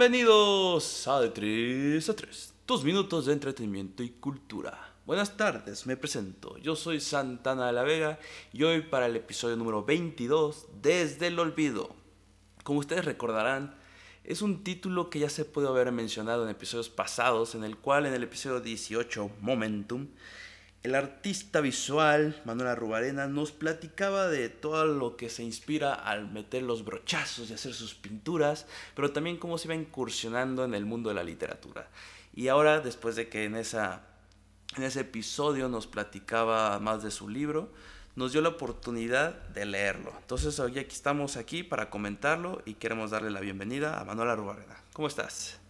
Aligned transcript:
Bienvenidos 0.00 1.06
a 1.08 1.20
De 1.20 1.28
3 1.28 2.08
a 2.08 2.16
3, 2.16 2.54
tus 2.64 2.84
minutos 2.84 3.26
de 3.26 3.34
entretenimiento 3.34 4.02
y 4.02 4.08
cultura. 4.08 4.94
Buenas 5.04 5.36
tardes, 5.36 5.86
me 5.86 5.94
presento. 5.98 6.56
Yo 6.56 6.74
soy 6.74 7.00
Santana 7.00 7.66
de 7.66 7.74
la 7.74 7.82
Vega 7.82 8.18
y 8.50 8.62
hoy 8.62 8.80
para 8.80 9.04
el 9.04 9.16
episodio 9.16 9.56
número 9.56 9.84
22, 9.84 10.68
Desde 10.80 11.26
el 11.26 11.38
Olvido. 11.38 11.94
Como 12.64 12.78
ustedes 12.78 13.04
recordarán, 13.04 13.74
es 14.24 14.40
un 14.40 14.64
título 14.64 15.10
que 15.10 15.18
ya 15.18 15.28
se 15.28 15.44
puede 15.44 15.68
haber 15.68 15.92
mencionado 15.92 16.44
en 16.44 16.48
episodios 16.48 16.88
pasados, 16.88 17.54
en 17.54 17.62
el 17.62 17.76
cual 17.76 18.06
en 18.06 18.14
el 18.14 18.22
episodio 18.22 18.60
18, 18.60 19.30
Momentum, 19.42 20.08
el 20.82 20.94
artista 20.94 21.60
visual 21.60 22.40
Manuel 22.44 22.68
Arrubarena 22.68 23.26
nos 23.26 23.52
platicaba 23.52 24.28
de 24.28 24.48
todo 24.48 24.86
lo 24.86 25.16
que 25.16 25.28
se 25.28 25.42
inspira 25.42 25.92
al 25.92 26.30
meter 26.30 26.62
los 26.62 26.84
brochazos 26.84 27.50
y 27.50 27.54
hacer 27.54 27.74
sus 27.74 27.94
pinturas, 27.94 28.66
pero 28.94 29.12
también 29.12 29.36
cómo 29.36 29.58
se 29.58 29.68
iba 29.68 29.74
incursionando 29.74 30.64
en 30.64 30.74
el 30.74 30.86
mundo 30.86 31.10
de 31.10 31.16
la 31.16 31.22
literatura. 31.22 31.88
Y 32.32 32.48
ahora, 32.48 32.80
después 32.80 33.14
de 33.16 33.28
que 33.28 33.44
en, 33.44 33.56
esa, 33.56 34.06
en 34.76 34.84
ese 34.84 35.00
episodio 35.00 35.68
nos 35.68 35.86
platicaba 35.86 36.78
más 36.78 37.02
de 37.02 37.10
su 37.10 37.28
libro, 37.28 37.70
nos 38.16 38.32
dio 38.32 38.40
la 38.40 38.48
oportunidad 38.48 39.34
de 39.48 39.66
leerlo. 39.66 40.14
Entonces 40.18 40.58
hoy 40.60 40.78
aquí 40.78 40.94
estamos 40.94 41.36
aquí 41.36 41.62
para 41.62 41.90
comentarlo 41.90 42.62
y 42.64 42.74
queremos 42.74 43.10
darle 43.10 43.30
la 43.30 43.40
bienvenida 43.40 44.00
a 44.00 44.04
Manuel 44.04 44.30
Arrubarena. 44.30 44.82
¿Cómo 44.94 45.08
estás? 45.08 45.60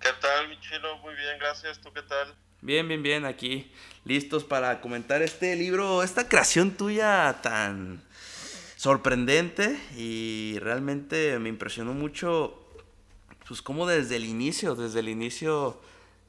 ¿Qué 0.00 0.10
tal, 0.20 0.48
mi 0.48 0.58
chino? 0.60 0.96
Muy 0.98 1.14
bien, 1.14 1.38
gracias. 1.38 1.78
¿Tú 1.80 1.92
qué 1.92 2.02
tal? 2.02 2.34
Bien, 2.62 2.88
bien, 2.88 3.02
bien, 3.02 3.26
aquí 3.26 3.70
listos 4.04 4.42
para 4.42 4.80
comentar 4.80 5.20
este 5.20 5.54
libro, 5.56 6.02
esta 6.02 6.26
creación 6.26 6.70
tuya 6.70 7.40
tan 7.42 8.02
sorprendente 8.76 9.78
y 9.96 10.58
realmente 10.60 11.38
me 11.38 11.50
impresionó 11.50 11.92
mucho, 11.92 12.58
pues 13.46 13.60
como 13.60 13.86
desde 13.86 14.16
el 14.16 14.24
inicio, 14.24 14.74
desde 14.74 15.00
el 15.00 15.10
inicio 15.10 15.80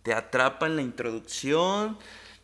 te 0.03 0.14
atrapa 0.14 0.67
en 0.67 0.75
la 0.75 0.81
introducción, 0.81 1.97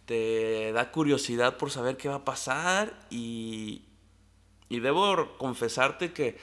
te 0.06 0.72
da 0.72 0.90
curiosidad 0.90 1.58
por 1.58 1.70
saber 1.70 1.98
qué 1.98 2.08
va 2.08 2.16
a 2.16 2.26
pasar 2.26 2.98
y, 3.10 3.84
y 4.70 4.80
debo 4.80 5.38
confesarte 5.38 6.14
que 6.14 6.38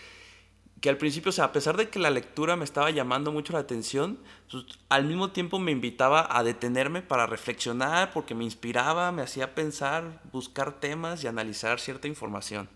que 0.80 0.88
al 0.88 0.96
principio, 0.96 1.30
o 1.30 1.32
sea, 1.32 1.46
a 1.46 1.52
pesar 1.52 1.76
de 1.76 1.90
que 1.90 1.98
la 1.98 2.10
lectura 2.10 2.56
me 2.56 2.64
estaba 2.64 2.90
llamando 2.90 3.32
mucho 3.32 3.52
la 3.52 3.58
atención, 3.58 4.18
pues, 4.50 4.64
al 4.88 5.04
mismo 5.04 5.30
tiempo 5.30 5.58
me 5.58 5.72
invitaba 5.72 6.26
a 6.30 6.42
detenerme 6.42 7.02
para 7.02 7.26
reflexionar, 7.26 8.12
porque 8.12 8.34
me 8.34 8.44
inspiraba, 8.44 9.12
me 9.12 9.22
hacía 9.22 9.54
pensar, 9.54 10.20
buscar 10.32 10.80
temas 10.80 11.22
y 11.22 11.26
analizar 11.26 11.80
cierta 11.80 12.08
información. 12.08 12.68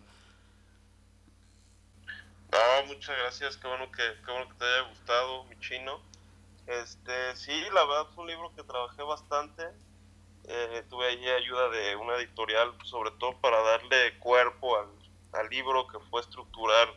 Muchas 2.86 3.16
gracias, 3.18 3.56
qué 3.56 3.66
bueno 3.66 3.90
que, 3.90 4.02
qué 4.24 4.30
bueno 4.30 4.48
que 4.48 4.54
te 4.54 4.64
haya 4.64 4.88
gustado, 4.88 5.44
mi 5.44 5.58
chino. 5.58 6.00
Este, 6.66 7.36
sí, 7.36 7.52
la 7.72 7.84
verdad 7.84 8.06
fue 8.14 8.24
un 8.24 8.30
libro 8.30 8.52
que 8.54 8.62
trabajé 8.62 9.02
bastante. 9.02 9.62
Eh, 10.44 10.84
tuve 10.88 11.06
ahí 11.06 11.28
ayuda 11.28 11.68
de 11.70 11.96
una 11.96 12.16
editorial, 12.16 12.72
sobre 12.84 13.10
todo 13.12 13.38
para 13.40 13.60
darle 13.62 14.18
cuerpo 14.20 14.78
al, 14.78 14.88
al 15.32 15.48
libro, 15.50 15.86
que 15.88 15.98
fue 16.10 16.20
estructurar 16.20 16.88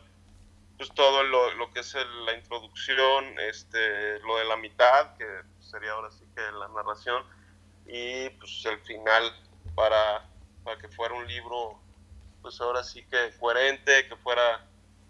pues 0.78 0.90
todo 0.94 1.24
lo, 1.24 1.52
lo 1.54 1.70
que 1.72 1.80
es 1.80 1.94
el, 1.94 2.24
la 2.24 2.34
introducción, 2.34 3.38
este, 3.40 4.20
lo 4.20 4.38
de 4.38 4.44
la 4.44 4.56
mitad, 4.56 5.16
que 5.16 5.26
sería 5.58 5.92
ahora 5.92 6.10
sí 6.10 6.24
que 6.34 6.40
la 6.40 6.68
narración, 6.68 7.24
y 7.84 8.30
pues 8.30 8.64
el 8.64 8.78
final 8.80 9.24
para, 9.74 10.30
para 10.64 10.78
que 10.78 10.88
fuera 10.88 11.14
un 11.14 11.26
libro, 11.26 11.80
pues 12.40 12.60
ahora 12.60 12.84
sí 12.84 13.04
que 13.10 13.32
coherente, 13.40 14.06
que 14.08 14.16
fuera 14.16 14.64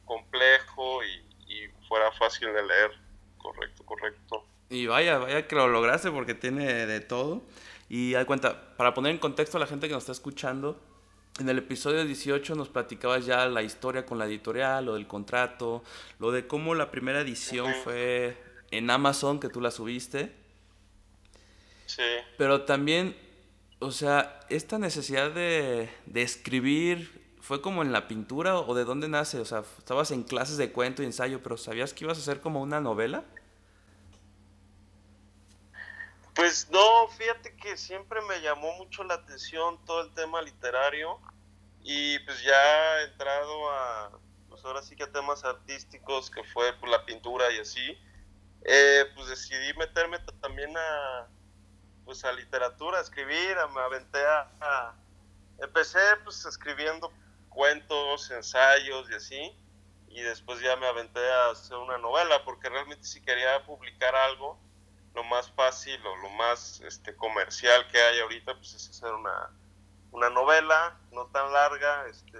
complejo 0.06 1.04
y, 1.04 1.52
y 1.52 1.68
fuera 1.86 2.10
fácil 2.12 2.52
de 2.52 2.66
leer. 2.66 2.90
Correcto, 3.36 3.84
correcto. 3.84 4.46
Y 4.70 4.86
vaya, 4.86 5.18
vaya 5.18 5.46
que 5.46 5.54
lo 5.54 5.68
lograste 5.68 6.10
porque 6.10 6.34
tiene 6.34 6.86
de 6.86 7.00
todo. 7.00 7.42
Y 7.88 8.14
hay 8.14 8.24
cuenta, 8.24 8.76
para 8.76 8.94
poner 8.94 9.12
en 9.12 9.18
contexto 9.18 9.56
a 9.56 9.60
la 9.60 9.66
gente 9.66 9.86
que 9.88 9.94
nos 9.94 10.02
está 10.02 10.12
escuchando, 10.12 10.80
en 11.38 11.48
el 11.48 11.58
episodio 11.58 12.04
18 12.04 12.54
nos 12.54 12.68
platicabas 12.68 13.26
ya 13.26 13.46
la 13.46 13.62
historia 13.62 14.04
con 14.04 14.18
la 14.18 14.26
editorial, 14.26 14.86
lo 14.86 14.94
del 14.94 15.06
contrato, 15.06 15.82
lo 16.18 16.32
de 16.32 16.46
cómo 16.46 16.74
la 16.74 16.90
primera 16.90 17.20
edición 17.20 17.72
fue 17.84 18.36
en 18.70 18.90
Amazon, 18.90 19.40
que 19.40 19.48
tú 19.48 19.60
la 19.60 19.70
subiste. 19.70 20.32
Sí. 21.86 22.02
Pero 22.36 22.62
también, 22.62 23.16
o 23.78 23.90
sea, 23.90 24.40
esta 24.48 24.78
necesidad 24.78 25.30
de, 25.30 25.88
de 26.06 26.22
escribir, 26.22 27.10
¿fue 27.40 27.60
como 27.60 27.82
en 27.82 27.92
la 27.92 28.08
pintura 28.08 28.58
o 28.58 28.74
de 28.74 28.84
dónde 28.84 29.08
nace? 29.08 29.40
O 29.40 29.44
sea, 29.44 29.62
estabas 29.78 30.10
en 30.10 30.22
clases 30.22 30.56
de 30.56 30.72
cuento 30.72 31.02
y 31.02 31.06
ensayo, 31.06 31.42
pero 31.42 31.56
¿sabías 31.56 31.94
que 31.94 32.04
ibas 32.04 32.18
a 32.18 32.20
hacer 32.20 32.40
como 32.40 32.60
una 32.60 32.80
novela? 32.80 33.24
Pues 36.38 36.70
no, 36.70 37.08
fíjate 37.08 37.56
que 37.56 37.76
siempre 37.76 38.20
me 38.22 38.40
llamó 38.40 38.72
mucho 38.74 39.02
la 39.02 39.14
atención 39.14 39.84
todo 39.84 40.02
el 40.02 40.14
tema 40.14 40.40
literario 40.40 41.20
y 41.82 42.16
pues 42.20 42.40
ya 42.44 43.00
he 43.00 43.04
entrado 43.06 43.70
a, 43.72 44.20
pues 44.48 44.64
ahora 44.64 44.80
sí 44.80 44.94
que 44.94 45.02
a 45.02 45.10
temas 45.10 45.42
artísticos, 45.42 46.30
que 46.30 46.44
fue 46.44 46.72
pues, 46.74 46.92
la 46.92 47.04
pintura 47.04 47.50
y 47.50 47.58
así, 47.58 47.98
eh, 48.64 49.06
pues 49.16 49.26
decidí 49.26 49.76
meterme 49.78 50.20
también 50.40 50.72
a, 50.76 51.26
pues 52.04 52.24
a 52.24 52.30
literatura, 52.30 52.98
a 52.98 53.02
escribir, 53.02 53.58
a, 53.58 53.66
me 53.66 53.80
aventé 53.80 54.24
a, 54.24 54.48
a, 54.60 54.94
empecé 55.60 55.98
pues 56.22 56.44
escribiendo 56.44 57.12
cuentos, 57.48 58.30
ensayos 58.30 59.10
y 59.10 59.14
así, 59.14 59.58
y 60.06 60.20
después 60.20 60.60
ya 60.60 60.76
me 60.76 60.86
aventé 60.86 61.18
a 61.18 61.50
hacer 61.50 61.78
una 61.78 61.98
novela, 61.98 62.44
porque 62.44 62.68
realmente 62.68 63.02
si 63.08 63.20
quería 63.22 63.66
publicar 63.66 64.14
algo, 64.14 64.67
lo 65.18 65.24
más 65.24 65.50
fácil 65.50 66.00
o 66.06 66.16
lo 66.18 66.30
más 66.30 66.80
este, 66.82 67.16
comercial 67.16 67.88
que 67.88 68.00
hay 68.00 68.20
ahorita 68.20 68.54
pues 68.54 68.72
es 68.74 68.88
hacer 68.88 69.12
una, 69.12 69.50
una 70.12 70.30
novela 70.30 70.96
no 71.10 71.26
tan 71.26 71.52
larga, 71.52 72.06
este, 72.06 72.38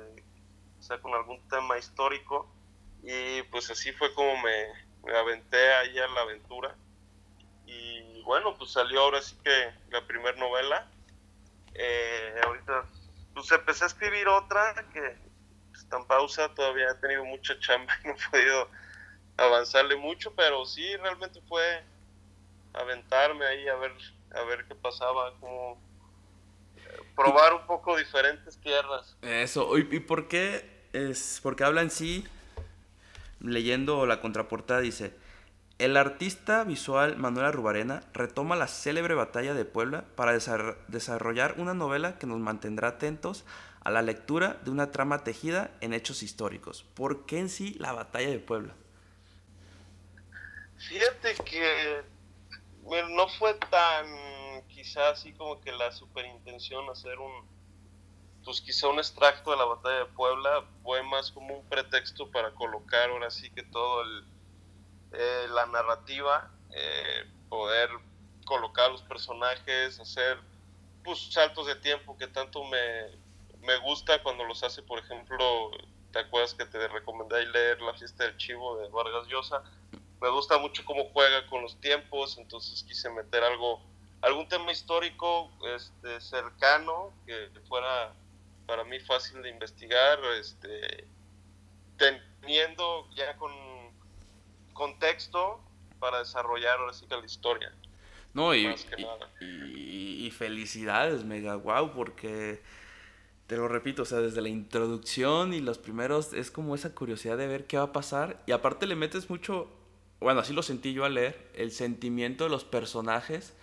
o 0.79 0.83
sea, 0.83 1.01
con 1.01 1.13
algún 1.13 1.41
tema 1.49 1.77
histórico 1.77 2.49
y 3.03 3.43
pues 3.51 3.69
así 3.69 3.91
fue 3.91 4.15
como 4.15 4.41
me, 4.43 5.13
aventé 5.13 5.73
ahí 5.75 5.99
a 5.99 6.07
la 6.07 6.21
aventura 6.21 6.77
y 7.67 8.23
bueno, 8.23 8.57
pues 8.57 8.71
salió 8.71 9.01
ahora 9.01 9.21
sí 9.23 9.37
que 9.43 9.73
la 9.91 10.07
primera 10.07 10.37
novela. 10.39 10.89
Eh, 11.75 12.41
ahorita 12.45 12.85
pues 13.35 13.51
empecé 13.51 13.85
a 13.85 13.87
escribir 13.89 14.29
otra 14.29 14.87
que 14.93 15.17
está 15.75 15.97
en 15.97 16.07
pausa, 16.07 16.55
todavía 16.55 16.91
he 16.91 16.95
tenido 16.95 17.25
mucha 17.25 17.59
chamba 17.59 17.93
y 18.05 18.07
no 18.07 18.15
he 18.15 18.31
podido 18.31 18.71
avanzarle 19.37 19.97
mucho, 19.97 20.33
pero 20.37 20.65
sí, 20.65 20.97
realmente 20.97 21.41
fue 21.49 21.83
aventarme 22.75 23.47
ahí 23.47 23.69
a 23.69 23.77
ver 23.77 23.93
a 24.33 24.43
ver 24.43 24.67
qué 24.67 24.75
pasaba, 24.75 25.33
como 25.41 25.81
probar 27.17 27.55
un 27.55 27.67
poco 27.67 27.97
diferentes 27.97 28.59
tierras. 28.59 29.17
Eso, 29.23 29.77
¿y, 29.79 29.89
y 29.91 30.01
por 30.01 30.29
qué 30.29 30.89
es? 30.93 31.41
Porque 31.43 31.65
habla 31.65 31.83
en 31.83 31.91
sí, 31.91 32.27
leyendo 33.41 34.07
la 34.07 34.21
contraportada, 34.21 34.81
dice, 34.81 35.15
el 35.79 35.97
artista 35.97 36.65
visual 36.65 37.17
Manuel 37.17 37.47
Arrubarena 37.47 38.03
retoma 38.13 38.57
la 38.57 38.67
célebre 38.67 39.15
batalla 39.15 39.55
de 39.55 39.65
Puebla 39.65 40.05
para 40.17 40.33
desar 40.33 40.77
desarrollar 40.89 41.55
una 41.59 41.75
novela 41.75 42.19
que 42.19 42.27
nos 42.27 42.39
mantendrá 42.41 42.89
atentos 42.89 43.45
a 43.85 43.91
la 43.91 44.03
lectura 44.03 44.59
de 44.65 44.71
una 44.71 44.91
trama 44.91 45.23
tejida 45.23 45.71
en 45.81 45.95
hechos 45.95 46.23
históricos. 46.23 46.85
¿Por 46.95 47.27
qué 47.27 47.39
en 47.39 47.49
sí 47.49 47.75
la 47.79 47.93
batalla 47.93 48.29
de 48.29 48.41
Puebla? 48.41 48.75
Fíjate 50.79 51.35
que 51.45 52.03
no 53.11 53.29
fue 53.29 53.55
tan 53.55 54.67
quizá 54.69 55.11
así 55.11 55.33
como 55.33 55.61
que 55.61 55.73
la 55.73 55.93
superintención 55.93 56.89
hacer 56.91 57.19
un 57.19 57.59
pues 58.45 58.61
quizá 58.63 58.89
un 58.89 58.99
extracto 58.99 59.51
de 59.51 59.59
la 59.59 59.65
batalla 59.65 59.99
de 59.99 60.07
Puebla. 60.07 60.65
Fue 60.83 61.03
más 61.03 61.31
como 61.31 61.59
un 61.59 61.69
pretexto 61.69 62.31
para 62.31 62.55
colocar 62.55 63.11
ahora 63.11 63.31
sí 63.31 63.51
que 63.51 63.63
todo 63.63 64.03
el, 64.03 64.25
eh, 65.13 65.47
la 65.51 65.67
narrativa 65.67 66.51
eh, 66.75 67.25
poder 67.49 67.91
colocar 68.45 68.91
los 68.91 69.03
personajes 69.03 70.01
hacer 70.01 70.39
pues 71.05 71.33
saltos 71.33 71.67
de 71.67 71.77
tiempo 71.77 72.17
que 72.17 72.27
tanto 72.27 72.65
me, 72.65 73.19
me 73.61 73.77
gusta 73.79 74.23
cuando 74.23 74.45
los 74.45 74.63
hace 74.63 74.83
por 74.83 74.99
ejemplo 74.99 75.71
te 76.13 76.19
acuerdas 76.21 76.55
que 76.55 76.65
te 76.65 76.89
recomendé 76.89 77.47
leer 77.47 77.81
la 77.83 77.93
fiesta 77.95 78.25
del 78.25 78.37
chivo 78.39 78.79
de 78.79 78.89
Vargas 78.89 79.27
Llosa 79.29 79.63
me 80.21 80.29
gusta 80.31 80.59
mucho 80.59 80.85
cómo 80.85 81.05
juega 81.13 81.47
con 81.47 81.63
los 81.63 81.81
tiempos, 81.81 82.37
entonces 82.39 82.83
quise 82.83 83.09
meter 83.11 83.43
algo, 83.45 83.81
algún 84.23 84.49
tema 84.49 84.73
histórico 84.73 85.51
este, 85.75 86.21
cercano 86.21 87.13
que 87.27 87.49
fuera 87.69 88.13
para 88.67 88.85
mí 88.85 88.99
fácil 89.01 89.43
de 89.43 89.51
investigar, 89.51 90.19
este, 90.39 91.07
teniendo 91.97 93.09
ya 93.15 93.37
con 93.37 93.53
contexto 94.73 95.61
para 95.99 96.21
desarrollar 96.21 96.79
ahora 96.79 96.93
sí 96.93 97.07
que 97.07 97.17
la 97.17 97.25
historia. 97.27 97.73
No, 98.35 98.55
y, 98.55 98.67
y- 99.41 100.27
y 100.27 100.31
felicidades, 100.31 101.25
mega 101.25 101.57
wow, 101.57 101.93
porque 101.93 102.63
te 103.47 103.57
lo 103.57 103.67
repito, 103.67 104.03
o 104.03 104.05
sea, 104.05 104.19
desde 104.19 104.43
la 104.43 104.51
introducción 104.51 105.55
y 105.55 105.61
los 105.61 105.79
primeros 105.79 106.33
es 106.35 106.51
como 106.51 106.75
esa 106.75 106.95
curiosidad 106.95 107.39
de 107.39 107.47
ver 107.47 107.67
qué 107.67 107.79
va 107.79 107.85
a 107.85 107.93
pasar. 107.93 108.43
Y 108.47 108.53
aparte 108.53 108.87
le 108.87 108.95
metes 108.95 109.31
mucho, 109.31 109.71
bueno, 110.21 110.41
así 110.41 110.53
lo 110.53 110.63
sentí 110.63 110.93
yo 110.93 111.05
al 111.05 111.15
leer, 111.15 111.51
el 111.55 111.71
sentimiento 111.71 112.45
de 112.45 112.51
los 112.51 112.65
personajes, 112.65 113.55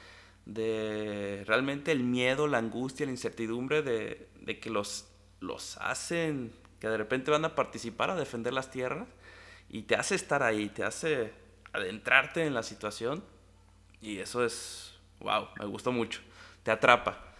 de 0.45 1.43
realmente 1.47 1.91
el 1.91 2.03
miedo, 2.03 2.47
la 2.47 2.59
angustia, 2.59 3.05
la 3.05 3.11
incertidumbre 3.11 3.81
de, 3.81 4.27
de 4.41 4.59
que 4.59 4.69
los, 4.69 5.07
los 5.39 5.77
hacen, 5.77 6.53
que 6.79 6.87
de 6.87 6.97
repente 6.97 7.31
van 7.31 7.45
a 7.45 7.55
participar 7.55 8.09
a 8.09 8.15
defender 8.15 8.53
las 8.53 8.71
tierras 8.71 9.07
y 9.69 9.83
te 9.83 9.95
hace 9.95 10.15
estar 10.15 10.43
ahí, 10.43 10.69
te 10.69 10.83
hace 10.83 11.33
adentrarte 11.73 12.45
en 12.45 12.53
la 12.53 12.63
situación. 12.63 13.23
Y 14.01 14.19
eso 14.19 14.45
es, 14.45 14.93
wow, 15.19 15.47
me 15.59 15.65
gustó 15.65 15.91
mucho. 15.91 16.21
Te 16.63 16.71
atrapa. 16.71 17.35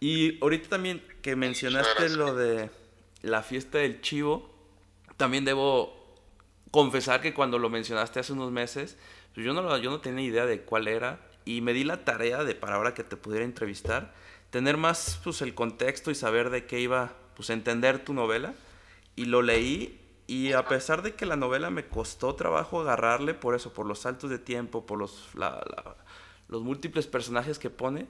Y 0.00 0.42
ahorita 0.42 0.70
también 0.70 1.02
que 1.22 1.36
mencionaste 1.36 2.08
lo 2.10 2.34
de 2.34 2.70
la 3.22 3.42
fiesta 3.42 3.78
del 3.78 4.00
chivo, 4.00 4.50
también 5.16 5.44
debo 5.44 5.99
confesar 6.70 7.20
que 7.20 7.34
cuando 7.34 7.58
lo 7.58 7.68
mencionaste 7.70 8.20
hace 8.20 8.32
unos 8.32 8.50
meses, 8.52 8.96
pues 9.34 9.44
yo 9.46 9.52
no, 9.52 9.76
yo 9.78 9.90
no 9.90 10.00
tenía 10.00 10.24
idea 10.24 10.46
de 10.46 10.60
cuál 10.62 10.88
era 10.88 11.20
y 11.44 11.60
me 11.60 11.72
di 11.72 11.84
la 11.84 12.04
tarea 12.04 12.44
de 12.44 12.54
para 12.54 12.76
ahora 12.76 12.94
que 12.94 13.04
te 13.04 13.16
pudiera 13.16 13.44
entrevistar, 13.44 14.12
tener 14.50 14.76
más 14.76 15.20
pues 15.24 15.42
el 15.42 15.54
contexto 15.54 16.10
y 16.10 16.14
saber 16.14 16.50
de 16.50 16.66
qué 16.66 16.80
iba, 16.80 17.12
pues 17.36 17.50
entender 17.50 18.04
tu 18.04 18.14
novela. 18.14 18.54
Y 19.16 19.26
lo 19.26 19.42
leí 19.42 20.00
y 20.26 20.52
a 20.52 20.66
pesar 20.68 21.02
de 21.02 21.14
que 21.14 21.26
la 21.26 21.36
novela 21.36 21.70
me 21.70 21.86
costó 21.86 22.34
trabajo 22.34 22.80
agarrarle 22.80 23.34
por 23.34 23.54
eso, 23.54 23.72
por 23.72 23.86
los 23.86 24.00
saltos 24.00 24.30
de 24.30 24.38
tiempo, 24.38 24.86
por 24.86 24.98
los, 24.98 25.28
la- 25.34 25.96
los 26.48 26.62
múltiples 26.62 27.06
personajes 27.06 27.58
que 27.58 27.70
pone, 27.70 28.06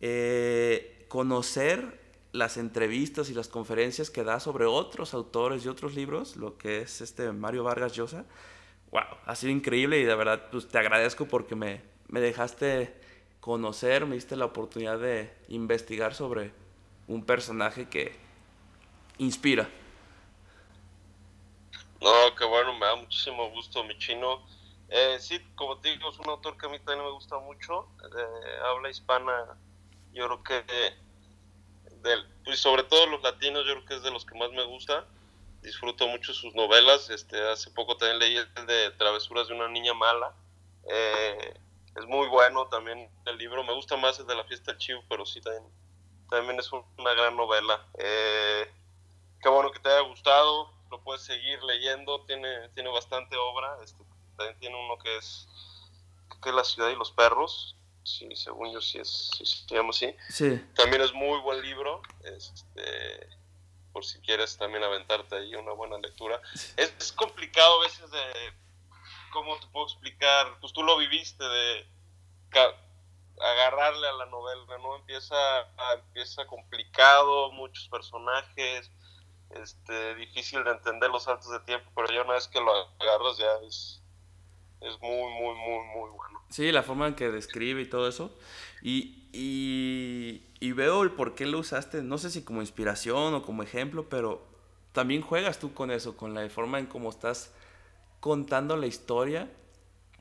eh, 0.00 1.04
conocer 1.08 2.00
las 2.32 2.56
entrevistas 2.56 3.30
y 3.30 3.34
las 3.34 3.48
conferencias 3.48 4.10
que 4.10 4.24
da 4.24 4.40
sobre 4.40 4.66
otros 4.66 5.14
autores 5.14 5.64
y 5.64 5.68
otros 5.68 5.94
libros, 5.94 6.36
lo 6.36 6.56
que 6.56 6.80
es 6.82 7.00
este 7.00 7.32
Mario 7.32 7.64
Vargas 7.64 7.94
Llosa, 7.94 8.24
wow, 8.90 9.02
ha 9.26 9.34
sido 9.34 9.52
increíble 9.52 9.98
y 9.98 10.04
de 10.04 10.14
verdad 10.14 10.48
pues, 10.50 10.68
te 10.68 10.78
agradezco 10.78 11.26
porque 11.26 11.56
me, 11.56 11.82
me 12.08 12.20
dejaste 12.20 12.94
conocer, 13.40 14.06
me 14.06 14.14
diste 14.14 14.36
la 14.36 14.44
oportunidad 14.44 14.98
de 14.98 15.34
investigar 15.48 16.14
sobre 16.14 16.52
un 17.08 17.24
personaje 17.24 17.88
que 17.88 18.14
inspira. 19.18 19.68
No, 22.00 22.34
que 22.34 22.44
bueno, 22.44 22.72
me 22.78 22.86
da 22.86 22.96
muchísimo 22.96 23.50
gusto 23.50 23.84
mi 23.84 23.96
chino. 23.98 24.46
Eh, 24.88 25.18
sí, 25.20 25.38
como 25.54 25.78
te 25.78 25.90
digo, 25.90 26.10
es 26.10 26.18
un 26.18 26.28
autor 26.30 26.56
que 26.56 26.66
a 26.66 26.68
mí 26.68 26.78
también 26.78 27.04
me 27.04 27.12
gusta 27.12 27.38
mucho. 27.38 27.88
eh, 28.04 28.58
habla 28.64 28.90
hispana, 28.90 29.56
yo 30.12 30.26
creo 30.26 30.42
que, 30.42 30.64
del, 32.02 32.24
pues 32.44 32.60
sobre 32.60 32.84
todo 32.84 33.06
los 33.06 33.22
latinos, 33.22 33.64
yo 33.66 33.72
creo 33.74 33.84
que 33.84 33.94
es 33.96 34.02
de 34.02 34.10
los 34.10 34.24
que 34.24 34.38
más 34.38 34.50
me 34.52 34.64
gusta. 34.64 35.06
Disfruto 35.62 36.08
mucho 36.08 36.32
sus 36.34 36.54
novelas. 36.54 37.10
Este, 37.10 37.40
hace 37.50 37.70
poco 37.72 37.96
también 37.96 38.18
leí 38.18 38.36
el 38.36 38.66
de 38.66 38.90
Travesuras 38.92 39.48
de 39.48 39.54
una 39.54 39.68
niña 39.68 39.94
mala. 39.94 40.34
Eh, 40.88 41.54
es 41.96 42.06
muy 42.06 42.28
bueno 42.28 42.66
también 42.68 43.10
el 43.26 43.38
libro. 43.38 43.64
Me 43.64 43.74
gusta 43.74 43.96
más 43.96 44.18
el 44.20 44.26
de 44.26 44.34
La 44.36 44.44
fiesta 44.44 44.76
chivo, 44.78 45.02
pero 45.08 45.26
sí 45.26 45.40
también, 45.40 45.64
también 46.30 46.58
es 46.58 46.72
un- 46.72 46.84
una 46.98 47.14
gran 47.14 47.36
novela. 47.36 47.86
Eh, 47.98 48.70
qué 49.42 49.48
bueno 49.48 49.70
que 49.72 49.80
te 49.80 49.88
haya 49.88 50.00
gustado, 50.08 50.72
lo 50.90 51.02
puedes 51.02 51.22
seguir 51.22 51.62
leyendo, 51.64 52.24
tiene, 52.26 52.68
tiene 52.70 52.90
bastante 52.90 53.36
obra, 53.36 53.78
este, 53.82 54.04
también 54.36 54.58
tiene 54.58 54.76
uno 54.84 54.98
que 54.98 55.16
es, 55.16 55.48
que 56.42 56.48
es 56.50 56.54
La 56.54 56.64
ciudad 56.64 56.90
y 56.90 56.96
los 56.96 57.12
perros, 57.12 57.76
sí, 58.18 58.36
según 58.36 58.72
yo 58.72 58.80
sí, 58.80 58.98
es, 58.98 59.30
sí 59.36 59.44
se 59.46 59.74
llama 59.74 59.90
así, 59.90 60.14
Sí, 60.28 60.60
también 60.74 61.02
es 61.02 61.12
muy 61.12 61.40
buen 61.40 61.60
libro, 61.62 62.02
este, 62.24 63.28
por 63.92 64.04
si 64.04 64.20
quieres 64.20 64.56
también 64.56 64.84
aventarte 64.84 65.36
ahí 65.36 65.54
una 65.54 65.72
buena 65.72 65.98
lectura. 65.98 66.40
Es, 66.76 66.94
es 66.98 67.12
complicado 67.12 67.80
a 67.80 67.84
veces 67.84 68.10
de, 68.10 68.22
¿cómo 69.32 69.58
te 69.58 69.66
puedo 69.68 69.86
explicar? 69.86 70.58
Pues 70.60 70.72
tú 70.72 70.82
lo 70.82 70.96
viviste, 70.98 71.44
de 71.44 71.88
agarrarle 73.40 74.08
a 74.08 74.12
la 74.12 74.26
novela, 74.26 74.78
¿no? 74.78 74.96
Empieza, 74.96 75.36
empieza 75.94 76.46
complicado, 76.46 77.52
muchos 77.52 77.88
personajes, 77.88 78.90
este, 79.50 80.14
difícil 80.16 80.62
de 80.64 80.70
entender 80.70 81.10
los 81.10 81.24
saltos 81.24 81.50
de 81.50 81.60
tiempo, 81.60 81.90
pero 81.94 82.08
ya 82.12 82.22
una 82.22 82.34
vez 82.34 82.48
que 82.48 82.60
lo 82.60 82.72
agarras 83.00 83.38
ya 83.38 83.52
es, 83.66 84.02
es 84.80 85.00
muy, 85.00 85.32
muy, 85.32 85.54
muy, 85.54 85.84
muy 85.86 86.10
bueno. 86.10 86.39
Sí, 86.50 86.72
la 86.72 86.82
forma 86.82 87.08
en 87.08 87.14
que 87.14 87.30
describe 87.30 87.82
y 87.82 87.86
todo 87.86 88.08
eso. 88.08 88.34
Y, 88.82 89.24
y, 89.32 90.42
y 90.60 90.72
veo 90.72 91.02
el 91.02 91.12
por 91.12 91.34
qué 91.34 91.46
lo 91.46 91.58
usaste, 91.58 92.02
no 92.02 92.18
sé 92.18 92.30
si 92.30 92.42
como 92.42 92.60
inspiración 92.60 93.34
o 93.34 93.42
como 93.42 93.62
ejemplo, 93.62 94.08
pero 94.08 94.44
también 94.92 95.22
juegas 95.22 95.58
tú 95.60 95.72
con 95.72 95.90
eso, 95.90 96.16
con 96.16 96.34
la 96.34 96.48
forma 96.48 96.78
en 96.78 96.86
cómo 96.86 97.10
estás 97.10 97.52
contando 98.20 98.76
la 98.76 98.86
historia 98.86 99.50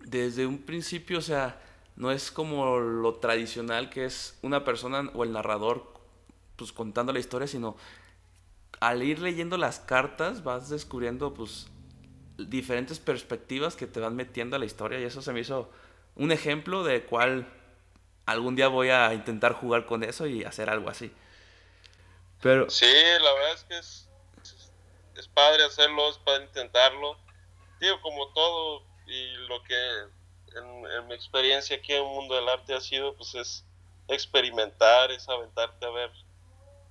desde 0.02 0.46
un 0.46 0.60
principio, 0.60 1.20
o 1.20 1.22
sea, 1.22 1.62
no 1.96 2.12
es 2.12 2.32
como 2.32 2.80
lo 2.80 3.16
tradicional 3.16 3.90
que 3.90 4.06
es 4.06 4.38
una 4.42 4.64
persona 4.64 5.12
o 5.14 5.24
el 5.24 5.34
narrador 5.34 5.94
pues 6.56 6.72
contando 6.74 7.14
la 7.14 7.20
historia, 7.20 7.48
sino 7.48 7.75
al 8.80 9.04
ir 9.04 9.20
leyendo 9.20 9.58
las 9.58 9.80
cartas 9.80 10.44
vas 10.44 10.70
descubriendo 10.70 11.34
pues 11.34 11.68
diferentes 12.38 13.00
perspectivas 13.00 13.75
que 13.75 13.88
te 13.88 14.00
van 14.00 14.16
metiendo 14.16 14.56
a 14.56 14.60
la 14.60 14.66
historia 14.66 15.00
y 15.00 15.04
eso 15.04 15.22
se 15.22 15.34
me 15.34 15.42
hizo 15.42 15.70
un 16.19 16.31
ejemplo 16.31 16.83
de 16.83 17.04
cuál 17.04 17.48
algún 18.25 18.56
día 18.56 18.68
voy 18.68 18.89
a 18.89 19.13
intentar 19.13 19.54
jugar 19.54 19.86
con 19.86 20.04
eso 20.04 20.27
y 20.27 20.44
hacer 20.44 20.69
algo 20.69 20.89
así. 20.89 21.12
Pero 22.42 22.69
Sí, 22.69 22.94
la 23.21 23.33
verdad 23.33 23.54
es 23.54 23.63
que 23.63 23.77
es, 23.80 24.10
es, 25.16 25.27
padre 25.30 25.63
hacerlo, 25.63 26.10
es 26.10 26.17
padre 26.20 26.46
intentarlo. 26.46 27.17
Digo, 27.79 28.00
como 28.01 28.27
todo, 28.34 28.84
y 29.08 29.32
lo 29.48 29.63
que 29.63 29.75
en, 30.55 30.91
en 30.91 31.08
mi 31.08 31.13
experiencia 31.15 31.77
aquí 31.77 31.94
en 31.94 32.03
el 32.03 32.10
mundo 32.10 32.36
del 32.36 32.50
arte 32.50 32.75
ha 32.75 32.82
sido, 32.82 33.15
pues 33.15 33.34
es 33.36 33.65
experimentar, 34.10 35.12
es 35.12 35.27
aventarte 35.29 35.86
a 35.86 35.89
ver 35.89 36.12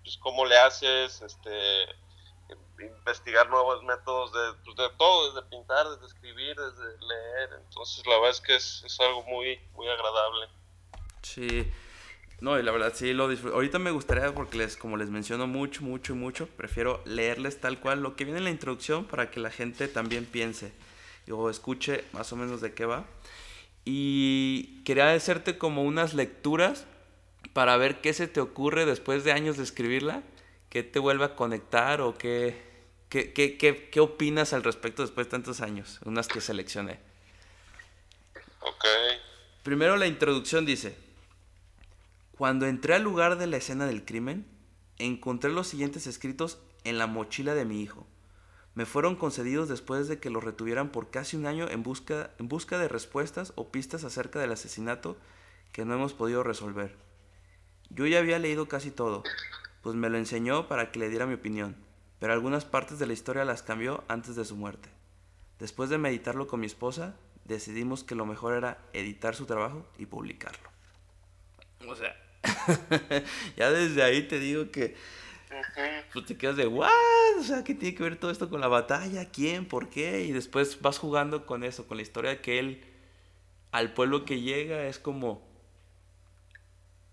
pues, 0.03 0.17
cómo 0.17 0.47
le 0.47 0.57
haces, 0.57 1.21
este 1.21 1.87
investigar 2.87 3.49
nuevos 3.49 3.83
métodos 3.85 4.33
de, 4.33 4.63
pues, 4.65 4.77
de 4.77 4.97
todo, 4.97 5.33
desde 5.33 5.49
pintar, 5.49 5.89
desde 5.89 6.07
escribir, 6.07 6.57
desde 6.57 7.07
leer. 7.07 7.51
Entonces, 7.65 8.07
la 8.07 8.15
verdad 8.15 8.31
es 8.31 8.41
que 8.41 8.57
es, 8.57 8.83
es 8.85 9.01
algo 9.01 9.23
muy, 9.25 9.61
muy 9.75 9.89
agradable. 9.89 10.49
sí, 11.23 11.71
no, 12.41 12.59
y 12.59 12.63
la 12.63 12.71
verdad 12.71 12.93
sí 12.95 13.13
lo 13.13 13.29
disfruto. 13.29 13.57
Ahorita 13.57 13.81
me 13.81 13.91
gustaría 13.91 14.33
porque 14.33 14.59
les 14.59 14.77
como 14.77 14.97
les 14.97 15.11
menciono 15.11 15.49
mucho, 15.49 15.83
mucho, 15.83 16.15
mucho, 16.15 16.47
prefiero 16.47 17.03
leerles 17.05 17.61
tal 17.61 17.81
cual 17.81 18.01
lo 18.01 18.15
que 18.15 18.25
viene 18.25 18.39
en 18.39 18.45
la 18.45 18.51
introducción 18.51 19.07
para 19.07 19.31
que 19.31 19.41
la 19.41 19.51
gente 19.51 19.89
también 19.89 20.25
piense 20.25 20.73
o 21.31 21.51
escuche 21.51 22.05
más 22.13 22.33
o 22.33 22.37
menos 22.37 22.61
de 22.61 22.75
qué 22.75 22.87
va. 22.87 23.05
Y 23.85 24.83
quería 24.85 25.13
hacerte 25.13 25.59
como 25.59 25.83
unas 25.83 26.15
lecturas 26.15 26.87
para 27.53 27.77
ver 27.77 28.01
qué 28.01 28.13
se 28.13 28.29
te 28.29 28.41
ocurre 28.41 28.87
después 28.87 29.25
de 29.25 29.33
años 29.33 29.57
de 29.57 29.65
escribirla, 29.65 30.23
qué 30.69 30.83
te 30.83 30.99
vuelve 30.99 31.25
a 31.25 31.35
conectar 31.35 32.01
o 32.01 32.17
qué, 32.17 32.57
qué, 33.09 33.33
qué, 33.33 33.57
qué, 33.57 33.89
qué 33.91 34.01
opinas 34.01 34.53
al 34.53 34.65
respecto 34.65 35.03
después 35.03 35.27
de 35.27 35.31
tantos 35.31 35.61
años, 35.61 36.01
unas 36.05 36.29
que 36.29 36.41
seleccioné. 36.41 37.01
Ok. 38.61 38.85
Primero 39.63 39.97
la 39.97 40.07
introducción 40.07 40.67
dice, 40.67 40.97
cuando 42.33 42.67
entré 42.67 42.95
al 42.95 43.03
lugar 43.03 43.37
de 43.39 43.47
la 43.47 43.57
escena 43.57 43.87
del 43.87 44.05
crimen, 44.05 44.47
encontré 44.99 45.51
los 45.51 45.67
siguientes 45.67 46.07
escritos 46.07 46.59
en 46.85 46.99
la 46.99 47.07
mochila 47.07 47.55
de 47.55 47.65
mi 47.65 47.83
hijo. 47.83 48.07
Me 48.75 48.87
fueron 48.87 49.17
concedidos 49.17 49.69
después 49.69 50.07
de 50.07 50.21
que 50.21 50.31
los 50.31 50.45
retuvieran 50.45 50.91
por 50.91 51.11
casi 51.11 51.37
un 51.37 51.47
año 51.47 51.69
en 51.69 51.83
busca, 51.83 52.31
en 52.39 52.49
busca 52.49 52.79
de 52.79 52.89
respuestas 52.89 53.53
o 53.57 53.73
pistas 53.73 54.05
acerca 54.05 54.39
del 54.39 54.53
asesinato 54.53 55.17
que 55.73 55.85
no 55.85 55.95
hemos 55.95 56.15
podido 56.15 56.45
resolver. 56.45 56.95
Yo 57.91 58.07
ya 58.07 58.19
había 58.19 58.39
leído 58.39 58.69
casi 58.69 58.91
todo, 58.91 59.25
pues 59.83 59.97
me 59.97 60.09
lo 60.09 60.19
enseñó 60.19 60.69
para 60.69 60.93
que 60.93 61.01
le 61.01 61.09
diera 61.09 61.27
mi 61.27 61.35
opinión, 61.35 61.77
pero 62.19 62.33
algunas 62.33 62.65
partes 62.65 62.99
de 62.99 63.07
la 63.07 63.13
historia 63.13 63.45
las 63.45 63.63
cambió 63.63 64.05
antes 64.09 64.37
de 64.37 64.45
su 64.45 64.57
muerte. 64.57 64.89
Después 65.59 65.91
de 65.91 65.99
meditarlo 65.99 66.47
con 66.47 66.61
mi 66.61 66.67
esposa, 66.67 67.17
decidimos 67.45 68.05
que 68.05 68.15
lo 68.15 68.27
mejor 68.27 68.55
era 68.55 68.79
editar 68.93 69.35
su 69.35 69.47
trabajo 69.47 69.87
y 69.99 70.07
publicarlo. 70.07 70.69
O 71.87 71.97
sea, 71.97 72.15
ya 73.57 73.71
desde 73.71 74.03
ahí 74.03 74.27
te 74.27 74.39
digo 74.39 74.71
que 74.71 74.97
pues 76.13 76.27
te 76.27 76.37
quedas 76.37 76.57
de, 76.57 76.67
¿what? 76.67 76.91
O 77.39 77.43
sea, 77.43 77.65
¿qué 77.65 77.75
tiene 77.75 77.95
que 77.95 78.03
ver 78.03 78.17
todo 78.17 78.31
esto 78.31 78.51
con 78.51 78.61
la 78.61 78.69
batalla? 78.69 79.31
¿Quién? 79.31 79.67
¿Por 79.67 79.89
qué? 79.89 80.25
Y 80.25 80.33
después 80.33 80.81
vas 80.81 80.99
jugando 80.99 81.47
con 81.47 81.65
eso, 81.65 81.87
con 81.87 81.97
la 81.97 82.03
historia 82.03 82.31
de 82.31 82.41
que 82.41 82.59
él, 82.59 82.85
al 83.73 83.95
pueblo 83.95 84.25
que 84.25 84.41
llega, 84.41 84.87
es 84.87 84.99
como 84.99 85.48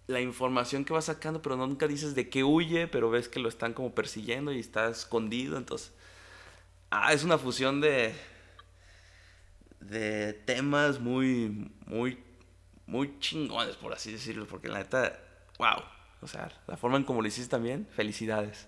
la 0.08 0.22
información 0.22 0.86
que 0.86 0.94
va 0.94 1.02
sacando, 1.02 1.42
pero 1.42 1.56
nunca 1.56 1.88
dices 1.88 2.14
de 2.16 2.30
qué 2.30 2.44
huye, 2.44 2.88
pero 2.88 3.10
ves 3.10 3.28
que 3.28 3.40
lo 3.40 3.50
están 3.50 3.74
como 3.74 3.96
persiguiendo 3.96 4.52
y 4.52 4.60
está 4.60 4.88
escondido, 4.90 5.58
entonces... 5.58 5.92
Ah, 6.92 7.12
es 7.14 7.24
una 7.24 7.38
fusión 7.38 7.82
de... 7.82 8.16
de 9.80 10.34
temas 10.34 11.00
muy, 11.00 11.72
muy, 11.88 12.24
muy 12.86 13.20
chingones, 13.20 13.76
por 13.76 13.94
así 13.94 14.12
decirlo, 14.12 14.46
porque 14.46 14.68
la 14.68 14.80
neta, 14.80 15.20
wow. 15.58 15.84
O 16.22 16.28
sea, 16.28 16.52
la 16.68 16.78
forma 16.78 16.98
en 16.98 17.04
como 17.04 17.22
lo 17.22 17.28
hiciste 17.28 17.50
también, 17.50 17.88
felicidades. 17.96 18.68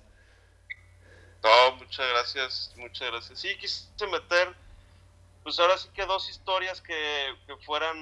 No, 1.43 1.75
muchas 1.77 2.07
gracias, 2.09 2.73
muchas 2.77 3.09
gracias. 3.09 3.39
Sí, 3.39 3.49
quise 3.59 3.87
meter, 4.11 4.55
pues 5.43 5.57
ahora 5.59 5.77
sí 5.77 5.87
que 5.93 6.05
dos 6.05 6.29
historias 6.29 6.81
que, 6.81 7.35
que 7.45 7.55
fueran 7.57 7.95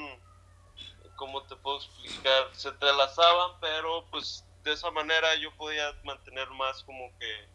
¿cómo 1.15 1.43
te 1.43 1.55
puedo 1.55 1.77
explicar? 1.77 2.49
Se 2.53 2.69
entrelazaban, 2.69 3.59
pero 3.59 4.05
pues 4.11 4.45
de 4.63 4.73
esa 4.73 4.91
manera 4.91 5.35
yo 5.35 5.51
podía 5.55 5.93
mantener 6.03 6.49
más 6.51 6.83
como 6.83 7.17
que 7.19 7.47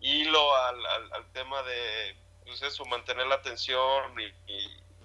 hilo 0.00 0.54
al, 0.56 0.86
al, 1.12 1.32
tema 1.32 1.62
de, 1.62 2.16
pues 2.44 2.62
eso, 2.62 2.84
mantener 2.86 3.26
la 3.26 3.36
atención 3.36 4.14
y, 4.20 4.32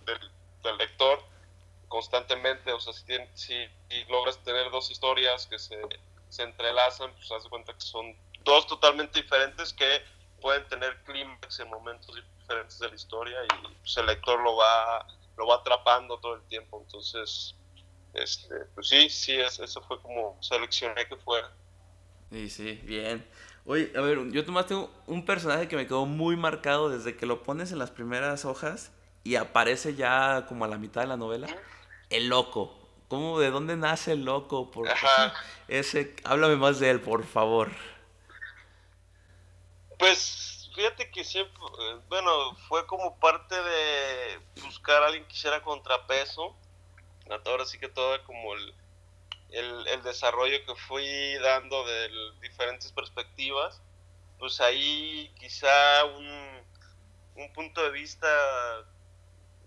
del, 0.06 0.78
lector 0.78 1.20
constantemente, 1.88 2.72
o 2.72 2.80
sea, 2.80 2.94
si, 2.94 3.06
si, 3.34 4.04
logras 4.10 4.38
tener 4.44 4.70
dos 4.72 4.92
historias 4.92 5.48
que 5.48 5.58
se, 5.58 5.82
se 6.30 6.44
entrelazan, 6.44 7.12
pues 7.16 7.32
haz 7.32 7.44
de 7.44 7.50
cuenta 7.50 7.74
que 7.74 7.82
son 7.82 8.16
dos 8.44 8.68
totalmente 8.68 9.22
diferentes 9.22 9.74
que 9.74 10.04
pueden 10.42 10.68
tener 10.68 11.04
clímax 11.04 11.60
en 11.60 11.70
momentos 11.70 12.16
diferentes 12.16 12.80
de 12.80 12.90
la 12.90 12.96
historia 12.96 13.44
y 13.44 13.68
pues, 13.80 13.98
el 13.98 14.06
lector 14.06 14.40
lo 14.42 14.56
va 14.56 15.06
lo 15.38 15.48
va 15.48 15.56
atrapando 15.56 16.20
todo 16.20 16.36
el 16.36 16.44
tiempo 16.44 16.82
entonces 16.82 17.56
este, 18.14 18.56
pues 18.76 18.88
sí, 18.88 19.10
sí, 19.10 19.34
eso 19.34 19.82
fue 19.82 20.02
como 20.02 20.38
seleccioné 20.42 21.08
que 21.08 21.16
fuera. 21.18 21.52
Sí, 22.32 22.50
sí, 22.50 22.74
bien. 22.84 23.26
Oye, 23.66 23.92
a 23.96 24.02
ver, 24.02 24.32
yo 24.32 24.46
tomaste 24.46 24.76
un 25.08 25.26
personaje 25.26 25.68
que 25.68 25.76
me 25.76 25.86
quedó 25.86 26.06
muy 26.06 26.36
marcado 26.36 26.90
desde 26.90 27.16
que 27.16 27.26
lo 27.26 27.44
pones 27.44 27.72
en 27.72 27.80
las 27.80 27.92
primeras 27.92 28.46
hojas 28.46 28.92
y 29.24 29.36
aparece 29.36 29.96
ya 29.96 30.46
como 30.48 30.66
a 30.66 30.68
la 30.68 30.78
mitad 30.78 31.02
de 31.02 31.08
la 31.08 31.18
novela. 31.18 31.48
El 32.10 32.30
loco. 32.30 32.76
¿Cómo, 33.08 33.40
de 33.40 33.50
dónde 33.50 33.76
nace 33.76 34.14
el 34.14 34.26
loco? 34.26 34.72
Por, 34.72 34.88
ese, 35.68 36.16
háblame 36.24 36.56
más 36.56 36.80
de 36.80 36.92
él, 36.92 37.02
por 37.02 37.26
favor. 37.26 37.72
Pues 39.98 40.70
fíjate 40.76 41.12
que 41.12 41.24
siempre, 41.24 41.62
eh, 41.82 42.00
bueno, 42.08 42.56
fue 42.68 42.86
como 42.86 43.20
parte 43.20 43.56
de 43.56 44.40
buscar 44.64 45.04
a 45.04 45.08
alguien 45.08 45.26
que 45.26 45.34
hiciera 45.34 45.62
contrapeso 45.62 46.56
ahora 47.30 47.66
sí 47.66 47.80
que 47.80 47.90
todo 47.90 48.22
como 48.26 48.54
el, 48.54 48.74
el, 49.88 50.04
desarrollo 50.04 50.64
que 50.66 50.76
fui 50.76 51.34
dando 51.36 51.86
de 51.86 52.10
diferentes 52.42 52.92
perspectivas, 52.92 53.82
pues 54.38 54.62
ahí 54.62 55.34
quizá 55.38 56.06
un, 56.06 56.64
un 57.36 57.54
punto 57.54 57.84
de 57.84 57.92
vista, 57.92 58.28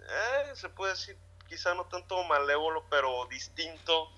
eh, 0.01 0.53
se 0.55 0.69
puede 0.71 0.93
decir, 0.93 1.17
quizá 1.49 1.75
no 1.75 1.87
tanto 1.87 2.23
malévolo, 2.25 2.85
pero 2.91 3.27
distinto, 3.27 4.11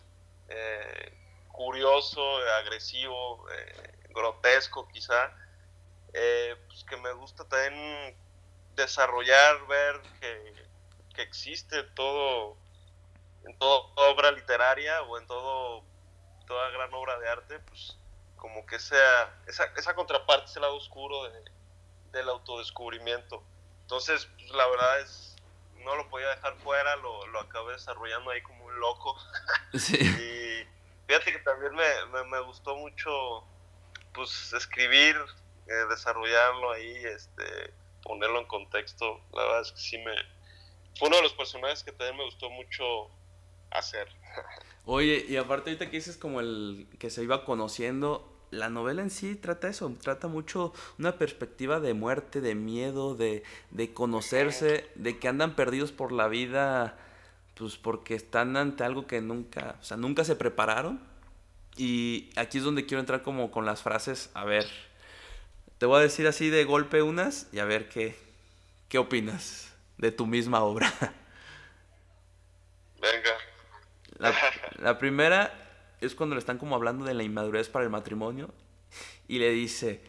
eh, 0.48 1.12
curioso, 1.48 2.38
agresivo, 2.58 3.46
eh, 3.50 4.08
grotesco 4.10 4.88
quizá, 4.88 5.32
pues 6.68 6.84
que 6.84 6.96
me 6.98 7.12
gusta 7.12 7.44
también 7.48 8.16
desarrollar, 8.76 9.66
ver 9.66 10.00
que, 10.20 10.68
que 11.14 11.22
existe 11.22 11.82
todo 11.94 12.56
en 13.44 13.58
toda 13.58 14.10
obra 14.10 14.30
literaria 14.32 15.02
o 15.02 15.18
en 15.18 15.26
todo 15.26 15.84
toda 16.46 16.70
gran 16.70 16.92
obra 16.92 17.18
de 17.18 17.28
arte, 17.28 17.58
pues 17.60 17.96
como 18.36 18.66
que 18.66 18.78
sea 18.78 19.42
esa, 19.46 19.64
esa 19.76 19.94
contraparte, 19.94 20.50
ese 20.50 20.60
lado 20.60 20.76
oscuro 20.76 21.24
de, 21.30 21.44
del 22.12 22.28
autodescubrimiento. 22.28 23.42
Entonces, 23.82 24.28
pues, 24.36 24.50
la 24.50 24.66
verdad 24.68 25.00
es, 25.00 25.36
no 25.76 25.96
lo 25.96 26.08
podía 26.08 26.28
dejar 26.28 26.54
fuera, 26.56 26.96
lo, 26.96 27.26
lo 27.28 27.40
acabé 27.40 27.72
desarrollando 27.72 28.30
ahí 28.30 28.42
como 28.42 28.66
un 28.66 28.80
loco. 28.80 29.16
y 29.72 30.66
fíjate 31.06 31.32
que 31.32 31.38
también 31.38 31.74
me, 31.74 32.24
me, 32.24 32.40
gustó 32.40 32.76
mucho, 32.76 33.44
pues, 34.12 34.52
escribir, 34.52 35.16
eh, 35.66 35.86
desarrollarlo 35.88 36.72
ahí, 36.72 36.94
este, 37.04 37.72
ponerlo 38.02 38.40
en 38.40 38.46
contexto. 38.46 39.20
La 39.32 39.42
verdad 39.44 39.62
es 39.62 39.72
que 39.72 39.80
sí 39.80 39.98
me... 39.98 40.14
Fue 40.98 41.08
uno 41.08 41.16
de 41.16 41.22
los 41.24 41.32
personajes 41.32 41.82
que 41.82 41.90
también 41.92 42.18
me 42.18 42.24
gustó 42.24 42.50
mucho 42.50 43.10
hacer. 43.74 44.08
Oye, 44.86 45.24
y 45.28 45.36
aparte 45.36 45.70
ahorita 45.70 45.90
que 45.90 45.96
dices 45.96 46.16
como 46.16 46.40
el 46.40 46.86
que 46.98 47.10
se 47.10 47.22
iba 47.22 47.44
conociendo, 47.44 48.30
la 48.50 48.68
novela 48.68 49.02
en 49.02 49.10
sí 49.10 49.34
trata 49.34 49.68
eso, 49.68 49.92
trata 50.02 50.28
mucho 50.28 50.72
una 50.98 51.18
perspectiva 51.18 51.80
de 51.80 51.94
muerte, 51.94 52.40
de 52.40 52.54
miedo, 52.54 53.14
de, 53.14 53.42
de 53.70 53.92
conocerse, 53.92 54.88
de 54.94 55.18
que 55.18 55.28
andan 55.28 55.56
perdidos 55.56 55.92
por 55.92 56.12
la 56.12 56.28
vida, 56.28 56.98
pues 57.54 57.76
porque 57.76 58.14
están 58.14 58.56
ante 58.56 58.84
algo 58.84 59.06
que 59.06 59.20
nunca, 59.20 59.76
o 59.80 59.84
sea, 59.84 59.96
nunca 59.96 60.24
se 60.24 60.36
prepararon. 60.36 61.00
Y 61.76 62.30
aquí 62.36 62.58
es 62.58 62.64
donde 62.64 62.86
quiero 62.86 63.00
entrar 63.00 63.22
como 63.22 63.50
con 63.50 63.66
las 63.66 63.82
frases, 63.82 64.30
a 64.34 64.44
ver, 64.44 64.66
te 65.78 65.86
voy 65.86 65.98
a 65.98 66.02
decir 66.02 66.26
así 66.26 66.50
de 66.50 66.64
golpe 66.64 67.02
unas 67.02 67.48
y 67.52 67.58
a 67.58 67.64
ver 67.64 67.88
qué, 67.88 68.16
qué 68.88 68.98
opinas 68.98 69.72
de 69.98 70.12
tu 70.12 70.26
misma 70.26 70.62
obra. 70.62 70.92
Venga. 73.00 73.43
La, 74.78 74.98
primera 74.98 75.52
es 76.00 76.14
cuando 76.14 76.34
le 76.34 76.40
están 76.40 76.58
como 76.58 76.74
hablando 76.74 77.04
de 77.04 77.14
la 77.14 77.22
inmadurez 77.22 77.68
para 77.68 77.84
el 77.84 77.90
matrimonio 77.90 78.50
y 79.28 79.38
le 79.38 79.50
dice, 79.50 80.02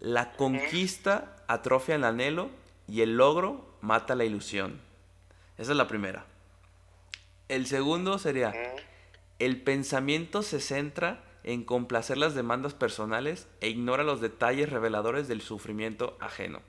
la 0.00 0.32
conquista 0.32 1.36
atrofia 1.48 1.94
el 1.94 2.04
anhelo 2.04 2.50
y 2.88 3.02
el 3.02 3.16
logro 3.16 3.76
mata 3.80 4.14
la 4.14 4.24
ilusión. 4.24 4.80
Esa 5.58 5.72
es 5.72 5.76
la 5.76 5.88
primera. 5.88 6.24
El 7.48 7.66
segundo 7.66 8.18
sería, 8.18 8.52
el 9.38 9.60
pensamiento 9.60 10.42
se 10.42 10.60
centra 10.60 11.22
en 11.44 11.64
complacer 11.64 12.18
las 12.18 12.34
demandas 12.34 12.74
personales 12.74 13.48
e 13.60 13.68
ignora 13.68 14.04
los 14.04 14.20
detalles 14.20 14.70
reveladores 14.70 15.28
del 15.28 15.40
sufrimiento 15.42 16.16
ajeno. 16.20 16.60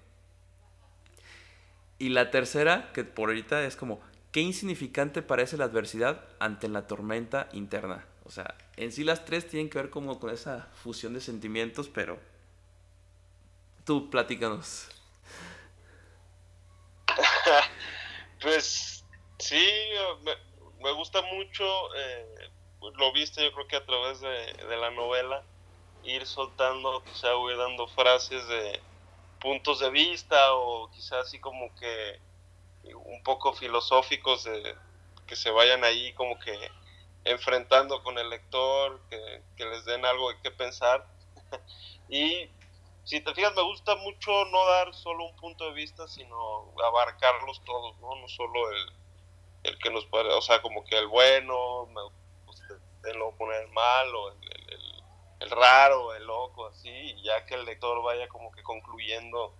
Y 1.99 2.09
la 2.09 2.31
tercera, 2.31 2.91
que 2.91 3.03
por 3.03 3.29
ahorita 3.29 3.63
es 3.63 3.75
como, 3.75 4.01
qué 4.33 4.41
insignificante 4.41 5.21
parece 5.21 5.57
la 5.57 5.65
adversidad 5.65 6.25
ante 6.39 6.67
la 6.67 6.87
tormenta 6.87 7.47
interna. 7.53 8.05
O 8.25 8.31
sea, 8.31 8.55
en 8.75 8.91
sí 8.91 9.03
las 9.03 9.25
tres 9.25 9.47
tienen 9.47 9.69
que 9.69 9.77
ver 9.77 9.89
como 9.91 10.19
con 10.19 10.31
esa 10.31 10.67
fusión 10.83 11.13
de 11.13 11.21
sentimientos, 11.21 11.87
pero 11.87 12.19
tú 13.85 14.09
platícanos. 14.09 14.89
pues 18.41 19.05
sí, 19.37 19.65
me, 20.81 20.91
gusta 20.93 21.21
mucho, 21.21 21.95
eh, 21.95 22.49
lo 22.95 23.13
viste 23.13 23.43
yo 23.43 23.53
creo 23.53 23.67
que 23.67 23.75
a 23.75 23.85
través 23.85 24.19
de, 24.19 24.53
de 24.67 24.77
la 24.77 24.89
novela, 24.89 25.43
ir 26.03 26.25
soltando, 26.25 27.03
quizá 27.03 27.33
voy 27.33 27.55
dando 27.55 27.87
frases 27.87 28.47
de 28.47 28.79
puntos 29.39 29.79
de 29.79 29.91
vista 29.91 30.55
o 30.55 30.89
quizá 30.89 31.19
así 31.19 31.39
como 31.39 31.73
que 31.75 32.19
un 32.83 33.23
poco 33.23 33.53
filosóficos 33.53 34.43
de, 34.43 34.75
que 35.27 35.35
se 35.35 35.51
vayan 35.51 35.83
ahí 35.83 36.13
como 36.13 36.39
que 36.39 36.71
enfrentando 37.25 38.03
con 38.03 38.17
el 38.17 38.29
lector, 38.29 39.01
que, 39.09 39.41
les 39.57 39.85
den 39.85 40.05
algo 40.05 40.29
de 40.29 40.39
qué 40.41 40.51
pensar. 40.51 41.07
y 42.09 42.49
si 43.03 43.21
te 43.21 43.33
fijas, 43.33 43.55
me 43.55 43.61
gusta 43.61 43.95
mucho 43.95 44.45
no 44.45 44.65
dar 44.65 44.93
solo 44.93 45.25
un 45.25 45.35
punto 45.37 45.65
de 45.65 45.73
vista, 45.73 46.07
sino 46.07 46.73
abarcarlos 46.85 47.63
todos, 47.63 47.97
¿no? 47.99 48.15
No 48.15 48.27
solo 48.27 48.71
el, 48.71 48.93
el 49.63 49.77
que 49.79 49.89
nos 49.89 50.05
puede, 50.05 50.33
o 50.33 50.41
sea, 50.41 50.61
como 50.61 50.83
que 50.83 50.97
el 50.97 51.07
bueno, 51.07 51.85
me 51.87 52.01
gusta 52.45 52.75
poner 53.37 53.63
el 53.63 53.71
malo, 53.71 54.31
el, 54.31 54.37
el, 54.43 55.03
el, 55.39 55.49
raro, 55.49 56.13
el 56.13 56.25
loco, 56.25 56.67
así, 56.67 57.15
ya 57.23 57.45
que 57.45 57.55
el 57.55 57.65
lector 57.65 58.01
vaya 58.03 58.27
como 58.27 58.51
que 58.51 58.63
concluyendo 58.63 59.53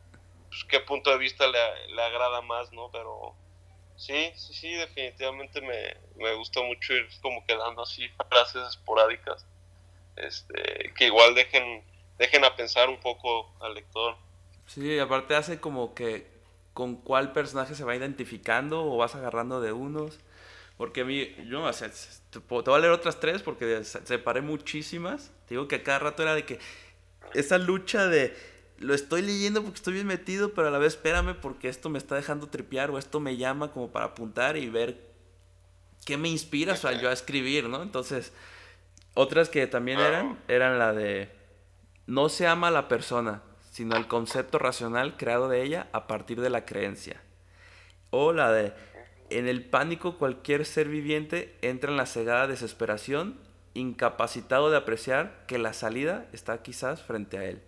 pues, 0.54 0.66
qué 0.70 0.80
punto 0.80 1.10
de 1.10 1.18
vista 1.18 1.48
le, 1.48 1.88
le, 1.94 2.02
agrada 2.02 2.42
más, 2.42 2.72
¿no? 2.72 2.90
Pero 2.92 3.36
sí, 3.96 4.32
sí, 4.36 4.54
sí, 4.54 4.74
definitivamente 4.74 5.62
me, 5.62 5.98
me 6.24 6.34
gusta 6.36 6.62
mucho 6.62 6.94
ir 6.94 7.08
como 7.22 7.44
quedando 7.46 7.82
así 7.82 8.08
frases 8.30 8.68
esporádicas, 8.70 9.46
este, 10.16 10.94
que 10.96 11.06
igual 11.06 11.34
dejen, 11.34 11.84
dejen 12.20 12.46
a 12.46 12.56
pensar 12.56 12.90
un 12.90 13.00
poco 13.00 13.52
al 13.62 13.74
lector. 13.74 14.16
Sí, 14.68 15.00
aparte 15.00 15.36
hace 15.36 15.60
como 15.60 15.96
que 15.96 16.32
con 16.74 16.96
cuál 16.96 17.34
personaje 17.34 17.76
se 17.76 17.84
va 17.84 17.96
identificando 17.96 18.86
o 18.86 18.98
vas 18.98 19.16
agarrando 19.16 19.60
de 19.60 19.72
unos. 19.72 20.20
Porque 20.78 21.02
a 21.02 21.06
mí, 21.06 21.36
yo, 21.48 21.64
o 21.64 21.74
sea, 21.74 21.92
te, 22.32 22.40
voy 22.40 22.64
a 22.66 22.80
leer 22.80 22.92
otras 22.92 23.20
tres 23.20 23.44
porque 23.44 23.84
separé 23.84 24.42
muchísimas. 24.42 25.32
Te 25.48 25.56
digo 25.56 25.68
que 25.68 25.76
a 25.76 25.84
cada 25.84 26.00
rato 26.00 26.24
era 26.24 26.34
de 26.34 26.46
que 26.46 26.60
esa 27.34 27.58
lucha 27.58 28.08
de 28.08 28.36
lo 28.84 28.94
estoy 28.94 29.22
leyendo 29.22 29.62
porque 29.62 29.78
estoy 29.78 29.94
bien 29.94 30.08
metido, 30.08 30.54
pero 30.54 30.68
a 30.68 30.72
la 30.72 30.78
vez 30.78 30.94
espérame 30.94 31.36
porque 31.36 31.70
esto 31.70 31.90
me 31.90 31.98
está 31.98 32.16
dejando 32.16 32.48
tripear 32.48 32.92
o 32.92 32.98
esto 32.98 33.20
me 33.20 33.38
llama 33.38 33.72
como 33.72 33.92
para 33.92 34.08
apuntar 34.08 34.58
y 34.58 34.70
ver 34.70 34.98
qué 36.06 36.18
me 36.18 36.28
inspira 36.30 36.74
o 36.74 36.78
sea, 36.78 36.92
yo 36.94 37.10
a 37.10 37.14
escribir, 37.14 37.70
¿no? 37.70 37.82
Entonces, 37.82 38.34
otras 39.14 39.50
que 39.50 39.68
también 39.68 40.00
eran, 40.00 40.38
eran 40.48 40.80
la 40.80 40.94
de 40.94 41.30
no 42.08 42.30
se 42.30 42.46
ama 42.48 42.68
a 42.68 42.72
la 42.72 42.88
persona, 42.88 43.42
sino 43.72 43.96
el 43.96 44.08
concepto 44.08 44.60
racional 44.60 45.16
creado 45.18 45.48
de 45.48 45.64
ella 45.64 45.88
a 45.94 46.08
partir 46.08 46.42
de 46.42 46.50
la 46.50 46.66
creencia. 46.66 47.22
O 48.10 48.34
la 48.34 48.52
de 48.52 48.74
en 49.30 49.48
el 49.48 49.64
pánico 49.64 50.18
cualquier 50.18 50.66
ser 50.66 50.90
viviente 50.90 51.58
entra 51.62 51.90
en 51.90 51.98
la 51.98 52.06
cegada 52.06 52.48
desesperación, 52.48 53.40
incapacitado 53.74 54.70
de 54.70 54.78
apreciar 54.78 55.46
que 55.48 55.58
la 55.58 55.74
salida 55.74 56.28
está 56.34 56.62
quizás 56.62 57.02
frente 57.02 57.38
a 57.38 57.46
él. 57.46 57.64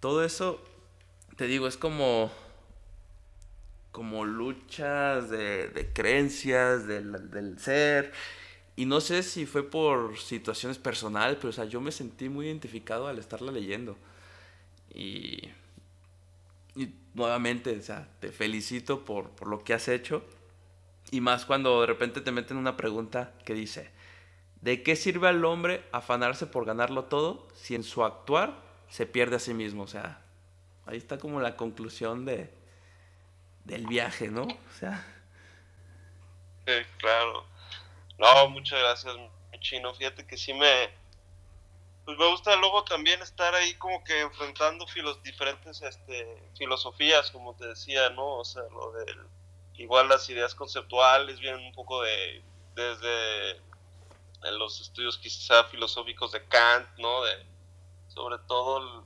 Todo 0.00 0.24
eso, 0.24 0.62
te 1.36 1.46
digo, 1.46 1.66
es 1.66 1.76
como 1.76 2.30
como 3.98 4.24
luchas 4.24 5.28
de, 5.28 5.90
creencias 5.92 6.86
del, 6.86 7.30
del, 7.30 7.58
ser. 7.58 8.12
Y 8.76 8.86
no 8.86 9.00
sé 9.00 9.24
si 9.24 9.44
fue 9.44 9.68
por 9.68 10.16
situaciones 10.18 10.78
personales, 10.78 11.36
pero 11.36 11.48
o 11.48 11.52
sea, 11.52 11.64
yo 11.64 11.80
me 11.80 11.90
sentí 11.90 12.28
muy 12.28 12.46
identificado 12.46 13.08
al 13.08 13.18
estarla 13.18 13.50
leyendo. 13.50 13.96
Y, 14.94 15.48
y 16.76 16.94
nuevamente, 17.14 17.76
o 17.76 17.82
sea, 17.82 18.08
te 18.20 18.30
felicito 18.30 19.04
por, 19.04 19.30
por 19.30 19.48
lo 19.48 19.64
que 19.64 19.74
has 19.74 19.88
hecho. 19.88 20.22
Y 21.10 21.20
más 21.20 21.44
cuando 21.44 21.80
de 21.80 21.88
repente 21.88 22.20
te 22.20 22.30
meten 22.30 22.56
una 22.56 22.76
pregunta 22.76 23.34
que 23.44 23.54
dice, 23.54 23.90
¿de 24.60 24.84
qué 24.84 24.94
sirve 24.94 25.26
al 25.26 25.44
hombre 25.44 25.82
afanarse 25.90 26.46
por 26.46 26.66
ganarlo 26.66 27.06
todo 27.06 27.48
si 27.56 27.74
en 27.74 27.82
su 27.82 28.04
actuar 28.04 28.67
se 28.88 29.06
pierde 29.06 29.36
a 29.36 29.40
sí 29.40 29.54
mismo? 29.54 29.82
O 29.82 29.88
sea, 29.88 30.22
ahí 30.86 30.96
está 30.96 31.18
como 31.18 31.40
la 31.40 31.56
conclusión 31.56 32.24
de, 32.24 32.52
del 33.64 33.86
viaje, 33.86 34.28
¿no? 34.28 34.42
O 34.42 34.78
sea. 34.78 35.04
Claro. 36.98 37.46
No, 38.18 38.48
muchas 38.50 38.78
gracias, 38.80 39.14
chino. 39.60 39.94
Fíjate 39.94 40.26
que 40.26 40.36
sí 40.36 40.52
me, 40.52 40.90
pues 42.08 42.16
me 42.16 42.26
gusta 42.30 42.56
luego 42.56 42.84
también 42.84 43.20
estar 43.20 43.54
ahí 43.54 43.74
como 43.74 44.02
que 44.02 44.20
enfrentando 44.20 44.86
filos, 44.86 45.22
diferentes 45.22 45.82
este, 45.82 46.42
filosofías, 46.56 47.30
como 47.30 47.54
te 47.54 47.66
decía, 47.66 48.08
¿no? 48.10 48.38
O 48.38 48.44
sea, 48.46 48.62
lo 48.72 48.92
del 48.92 49.18
igual 49.74 50.08
las 50.08 50.28
ideas 50.30 50.54
conceptuales 50.54 51.38
vienen 51.38 51.64
un 51.66 51.72
poco 51.72 52.02
de 52.02 52.42
desde 52.74 53.60
los 54.52 54.80
estudios 54.80 55.18
quizá 55.18 55.64
filosóficos 55.64 56.32
de 56.32 56.42
Kant, 56.44 56.88
¿no? 56.96 57.24
De, 57.24 57.44
sobre 58.18 58.38
todo 58.48 59.04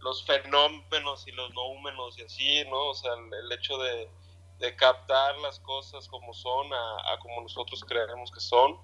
los 0.00 0.24
fenómenos 0.24 1.28
y 1.28 1.30
los 1.30 1.54
noúmenos 1.54 2.18
y 2.18 2.22
así, 2.22 2.64
¿no? 2.68 2.88
O 2.88 2.94
sea, 2.94 3.12
el, 3.14 3.52
hecho 3.52 3.78
de, 3.78 4.10
de, 4.58 4.74
captar 4.74 5.38
las 5.38 5.60
cosas 5.60 6.08
como 6.08 6.34
son 6.34 6.66
a, 6.72 7.18
como 7.20 7.40
nosotros 7.42 7.84
creemos 7.84 8.32
que 8.32 8.40
son, 8.40 8.80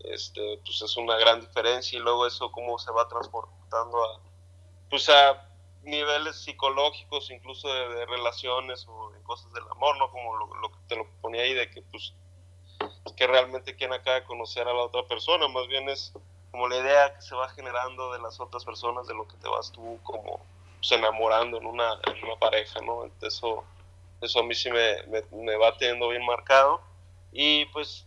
este, 0.00 0.58
pues 0.64 0.80
es 0.80 0.96
una 0.96 1.16
gran 1.16 1.42
diferencia 1.42 1.98
y 1.98 2.02
luego 2.02 2.26
eso 2.26 2.50
cómo 2.50 2.78
se 2.78 2.90
va 2.90 3.06
transportando 3.06 4.02
a, 4.02 4.20
pues 4.88 5.10
a 5.10 5.46
niveles 5.82 6.36
psicológicos, 6.36 7.30
incluso 7.30 7.68
de, 7.68 8.06
relaciones 8.06 8.86
o 8.88 9.10
de 9.10 9.22
cosas 9.24 9.52
del 9.52 9.64
amor, 9.70 9.98
¿no? 9.98 10.10
Como 10.10 10.36
lo, 10.36 10.70
que 10.72 10.78
te 10.88 10.96
lo 10.96 11.06
ponía 11.20 11.42
ahí, 11.42 11.52
de 11.52 11.70
que 11.70 11.82
pues 11.82 12.14
que 13.14 13.26
realmente 13.26 13.76
quien 13.76 13.92
acaba 13.92 14.20
de 14.20 14.24
conocer 14.24 14.66
a 14.68 14.72
la 14.72 14.84
otra 14.84 15.06
persona, 15.06 15.48
más 15.48 15.66
bien 15.66 15.86
es 15.90 16.14
como 16.50 16.68
la 16.68 16.76
idea 16.76 17.14
que 17.14 17.22
se 17.22 17.34
va 17.34 17.48
generando 17.50 18.12
de 18.12 18.20
las 18.20 18.40
otras 18.40 18.64
personas, 18.64 19.06
de 19.06 19.14
lo 19.14 19.26
que 19.26 19.36
te 19.36 19.48
vas 19.48 19.70
tú 19.72 19.98
como 20.02 20.40
pues, 20.78 20.92
enamorando 20.92 21.58
en 21.58 21.66
una, 21.66 21.94
en 22.06 22.24
una 22.24 22.36
pareja, 22.36 22.80
¿no? 22.80 23.10
Eso, 23.20 23.64
eso 24.20 24.40
a 24.40 24.42
mí 24.42 24.54
sí 24.54 24.70
me, 24.70 25.02
me, 25.04 25.22
me 25.30 25.56
va 25.56 25.76
teniendo 25.76 26.08
bien 26.08 26.24
marcado. 26.24 26.80
Y 27.32 27.66
pues 27.66 28.06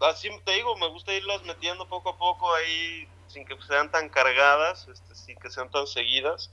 así 0.00 0.28
te 0.44 0.52
digo, 0.52 0.76
me 0.76 0.88
gusta 0.88 1.12
irlas 1.12 1.42
metiendo 1.44 1.86
poco 1.88 2.10
a 2.10 2.18
poco 2.18 2.52
ahí 2.54 3.08
sin 3.28 3.44
que 3.44 3.60
sean 3.62 3.90
tan 3.90 4.08
cargadas, 4.08 4.88
este, 4.88 5.14
sin 5.14 5.36
que 5.36 5.50
sean 5.50 5.70
tan 5.70 5.86
seguidas 5.86 6.50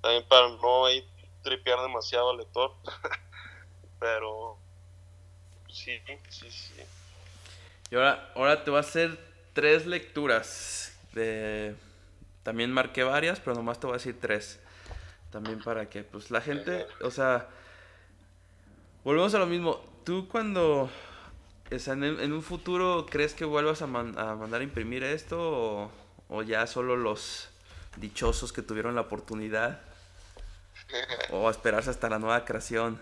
también 0.00 0.26
para 0.28 0.48
no 0.48 0.86
ahí 0.86 1.06
tripear 1.42 1.80
demasiado 1.80 2.30
al 2.30 2.38
lector. 2.38 2.72
Pero 3.98 4.56
sí, 5.68 6.00
sí, 6.28 6.50
sí. 6.50 6.82
Y 7.90 7.96
ahora, 7.96 8.32
ahora 8.34 8.64
te 8.64 8.70
voy 8.70 8.78
a 8.78 8.80
hacer 8.80 9.29
tres 9.52 9.86
lecturas. 9.86 10.98
De... 11.12 11.74
También 12.42 12.72
marqué 12.72 13.02
varias, 13.02 13.40
pero 13.40 13.56
nomás 13.56 13.80
te 13.80 13.86
voy 13.86 13.94
a 13.94 13.98
decir 13.98 14.18
tres. 14.20 14.60
También 15.30 15.62
para 15.62 15.88
que, 15.88 16.02
pues 16.02 16.30
la 16.30 16.40
gente, 16.40 16.86
o 17.02 17.10
sea, 17.10 17.48
volvemos 19.04 19.34
a 19.34 19.38
lo 19.38 19.46
mismo. 19.46 19.80
Tú 20.04 20.28
cuando, 20.28 20.90
en, 21.70 22.32
un 22.32 22.42
futuro, 22.42 23.06
¿crees 23.08 23.34
que 23.34 23.44
vuelvas 23.44 23.82
a, 23.82 23.86
mandar 23.86 24.60
a 24.60 24.64
imprimir 24.64 25.04
esto 25.04 25.38
o, 25.38 25.90
o 26.28 26.42
ya 26.42 26.66
solo 26.66 26.96
los 26.96 27.50
dichosos 27.96 28.52
que 28.52 28.62
tuvieron 28.62 28.94
la 28.94 29.02
oportunidad 29.02 29.80
o 31.30 31.50
esperarse 31.50 31.90
hasta 31.90 32.08
la 32.08 32.18
nueva 32.18 32.44
creación. 32.44 33.00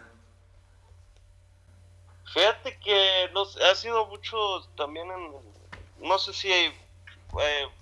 Fíjate 2.32 2.78
que 2.80 3.30
no, 3.32 3.42
ha 3.42 3.74
sido 3.74 4.06
mucho 4.06 4.37
también 4.76 5.08
no 6.00 6.18
sé 6.18 6.32
si 6.32 6.50
eh, 6.52 6.74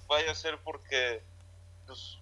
vaya 0.08 0.30
a 0.30 0.34
ser 0.34 0.58
porque 0.62 1.22
pues, 1.86 2.18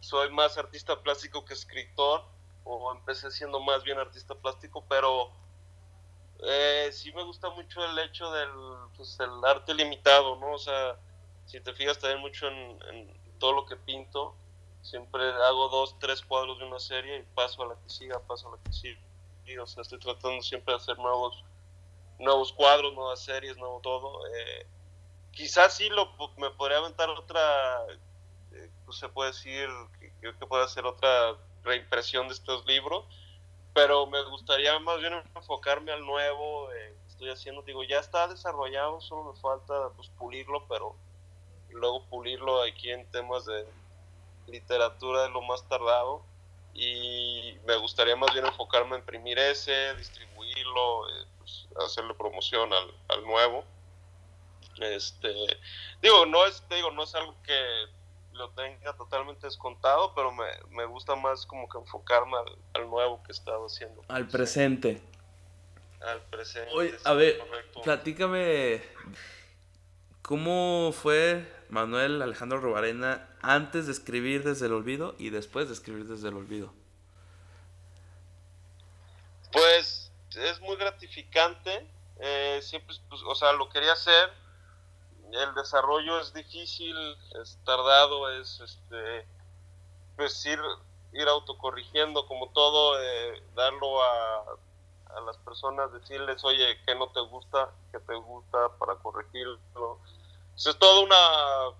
soy 0.00 0.30
más 0.30 0.56
artista 0.58 1.00
plástico 1.02 1.44
que 1.44 1.54
escritor 1.54 2.24
o 2.64 2.92
empecé 2.92 3.30
siendo 3.30 3.60
más 3.60 3.84
bien 3.84 3.98
artista 3.98 4.34
plástico, 4.34 4.84
pero 4.88 5.30
eh, 6.42 6.90
sí 6.92 7.12
me 7.12 7.22
gusta 7.22 7.50
mucho 7.50 7.84
el 7.84 7.98
hecho 8.00 8.30
del 8.32 8.50
pues, 8.96 9.18
el 9.20 9.44
arte 9.44 9.72
limitado, 9.74 10.36
¿no? 10.36 10.52
O 10.52 10.58
sea, 10.58 10.98
si 11.46 11.60
te 11.60 11.72
fijas 11.72 11.98
también 11.98 12.20
mucho 12.20 12.48
en 12.48 13.38
todo 13.38 13.52
lo 13.52 13.66
que 13.66 13.76
pinto, 13.76 14.34
siempre 14.86 15.22
hago 15.22 15.68
dos, 15.68 15.96
tres 15.98 16.22
cuadros 16.22 16.58
de 16.58 16.64
una 16.64 16.78
serie 16.78 17.18
y 17.18 17.22
paso 17.34 17.62
a 17.62 17.66
la 17.66 17.74
que 17.74 17.88
siga, 17.88 18.20
paso 18.20 18.48
a 18.48 18.56
la 18.56 18.62
que 18.62 18.72
siga. 18.72 19.00
o 19.62 19.66
sea, 19.66 19.82
estoy 19.82 19.98
tratando 19.98 20.42
siempre 20.42 20.74
de 20.74 20.80
hacer 20.80 20.96
nuevos, 20.98 21.44
nuevos 22.18 22.52
cuadros, 22.52 22.94
nuevas 22.94 23.20
series, 23.20 23.56
nuevo 23.56 23.80
todo. 23.80 24.26
Eh, 24.28 24.66
quizás 25.36 25.76
sí 25.76 25.88
lo, 25.90 26.10
me 26.38 26.50
podría 26.50 26.78
aventar 26.78 27.08
otra, 27.10 27.84
eh, 28.52 28.70
pues 28.84 28.98
se 28.98 29.08
puede 29.08 29.30
decir, 29.30 29.68
creo 30.20 30.36
que 30.38 30.46
puede 30.46 30.64
hacer 30.64 30.86
otra 30.86 31.36
reimpresión 31.62 32.26
de 32.28 32.34
estos 32.34 32.64
libros, 32.66 33.04
pero 33.74 34.06
me 34.06 34.22
gustaría 34.24 34.76
más 34.78 34.98
bien 34.98 35.12
enfocarme 35.34 35.92
al 35.92 36.04
nuevo 36.04 36.72
eh, 36.72 36.96
estoy 37.06 37.28
haciendo. 37.28 37.62
Digo, 37.62 37.84
ya 37.84 38.00
está 38.00 38.26
desarrollado, 38.26 39.00
solo 39.02 39.32
me 39.32 39.40
falta 39.40 39.90
pues 39.94 40.08
pulirlo, 40.08 40.66
pero 40.68 40.96
luego 41.70 42.02
pulirlo 42.06 42.62
aquí 42.62 42.90
en 42.90 43.06
temas 43.10 43.44
de 43.44 43.66
literatura 44.46 45.24
de 45.24 45.28
lo 45.28 45.42
más 45.42 45.68
tardado 45.68 46.22
y 46.72 47.58
me 47.66 47.76
gustaría 47.76 48.16
más 48.16 48.32
bien 48.32 48.46
enfocarme 48.46 48.96
en 48.96 49.00
imprimir 49.00 49.38
ese, 49.38 49.94
distribuirlo, 49.96 51.08
eh, 51.08 51.26
pues, 51.38 51.66
hacerle 51.84 52.14
promoción 52.14 52.72
al, 52.72 52.94
al, 53.08 53.24
nuevo. 53.24 53.64
Este, 54.80 55.32
digo, 56.02 56.26
no 56.26 56.44
es, 56.46 56.62
digo, 56.68 56.90
no 56.90 57.04
es 57.04 57.14
algo 57.14 57.34
que 57.42 57.86
lo 58.32 58.50
tenga 58.50 58.94
totalmente 58.96 59.46
descontado, 59.46 60.14
pero 60.14 60.32
me, 60.32 60.44
me 60.70 60.84
gusta 60.84 61.16
más 61.16 61.46
como 61.46 61.68
que 61.68 61.78
enfocarme 61.78 62.36
al, 62.36 62.58
al, 62.74 62.90
nuevo 62.90 63.22
que 63.22 63.32
he 63.32 63.34
estado 63.34 63.66
haciendo. 63.66 64.02
Al 64.08 64.28
presente. 64.28 65.02
Al 66.00 66.20
presente. 66.22 66.98
a 67.04 67.14
ver, 67.14 67.42
platícame, 67.82 68.82
¿cómo 70.22 70.92
fue 70.92 71.50
Manuel 71.70 72.20
Alejandro 72.20 72.60
Robarena 72.60 73.28
antes 73.40 73.86
de 73.86 73.92
escribir 73.92 74.44
desde 74.44 74.66
el 74.66 74.72
olvido 74.72 75.14
y 75.18 75.30
después 75.30 75.68
de 75.68 75.74
escribir 75.74 76.04
desde 76.04 76.28
el 76.28 76.34
olvido? 76.34 76.72
Pues 79.52 80.12
es 80.36 80.60
muy 80.60 80.76
gratificante. 80.76 81.86
Eh, 82.18 82.60
siempre, 82.62 82.94
pues, 83.08 83.22
o 83.26 83.34
sea, 83.34 83.52
lo 83.52 83.68
quería 83.68 83.92
hacer. 83.92 84.30
El 85.32 85.54
desarrollo 85.54 86.20
es 86.20 86.32
difícil, 86.32 86.96
es 87.40 87.58
tardado, 87.64 88.30
es 88.40 88.60
este, 88.60 89.26
pues 90.16 90.44
ir, 90.46 90.60
autocorrigiendo 91.28 92.26
como 92.26 92.50
todo, 92.50 93.00
eh, 93.00 93.42
darlo 93.54 94.02
a, 94.02 94.44
a 95.16 95.20
las 95.20 95.36
personas, 95.38 95.92
decirles, 95.92 96.44
oye, 96.44 96.78
¿qué 96.86 96.94
no 96.94 97.08
te 97.08 97.20
gusta? 97.20 97.70
¿Qué 97.90 97.98
te 98.00 98.14
gusta 98.14 98.68
para 98.78 98.94
corregirlo? 98.96 99.58
Pues 100.54 100.66
es 100.66 100.78
toda 100.78 101.00
una 101.00 101.76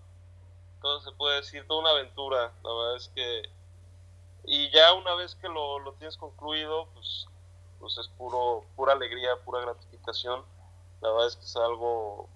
todo 0.87 1.01
se 1.01 1.13
puede 1.13 1.37
decir, 1.37 1.67
toda 1.67 1.81
una 1.81 1.91
aventura. 1.91 2.53
La 2.63 2.73
verdad 2.73 2.97
es 2.97 3.09
que. 3.09 3.43
Y 4.45 4.71
ya 4.71 4.93
una 4.95 5.15
vez 5.15 5.35
que 5.35 5.49
lo, 5.49 5.81
lo 5.81 5.93
tienes 5.95 6.17
concluido, 6.17 6.87
pues, 6.95 7.27
pues 7.81 7.99
es 7.99 8.07
puro, 8.09 8.65
pura 8.77 8.93
alegría, 8.93 9.37
pura 9.45 9.63
gratificación. 9.63 10.45
La 11.01 11.11
verdad 11.11 11.27
es 11.27 11.37
que 11.37 11.45
es 11.45 11.57
algo 11.57 12.29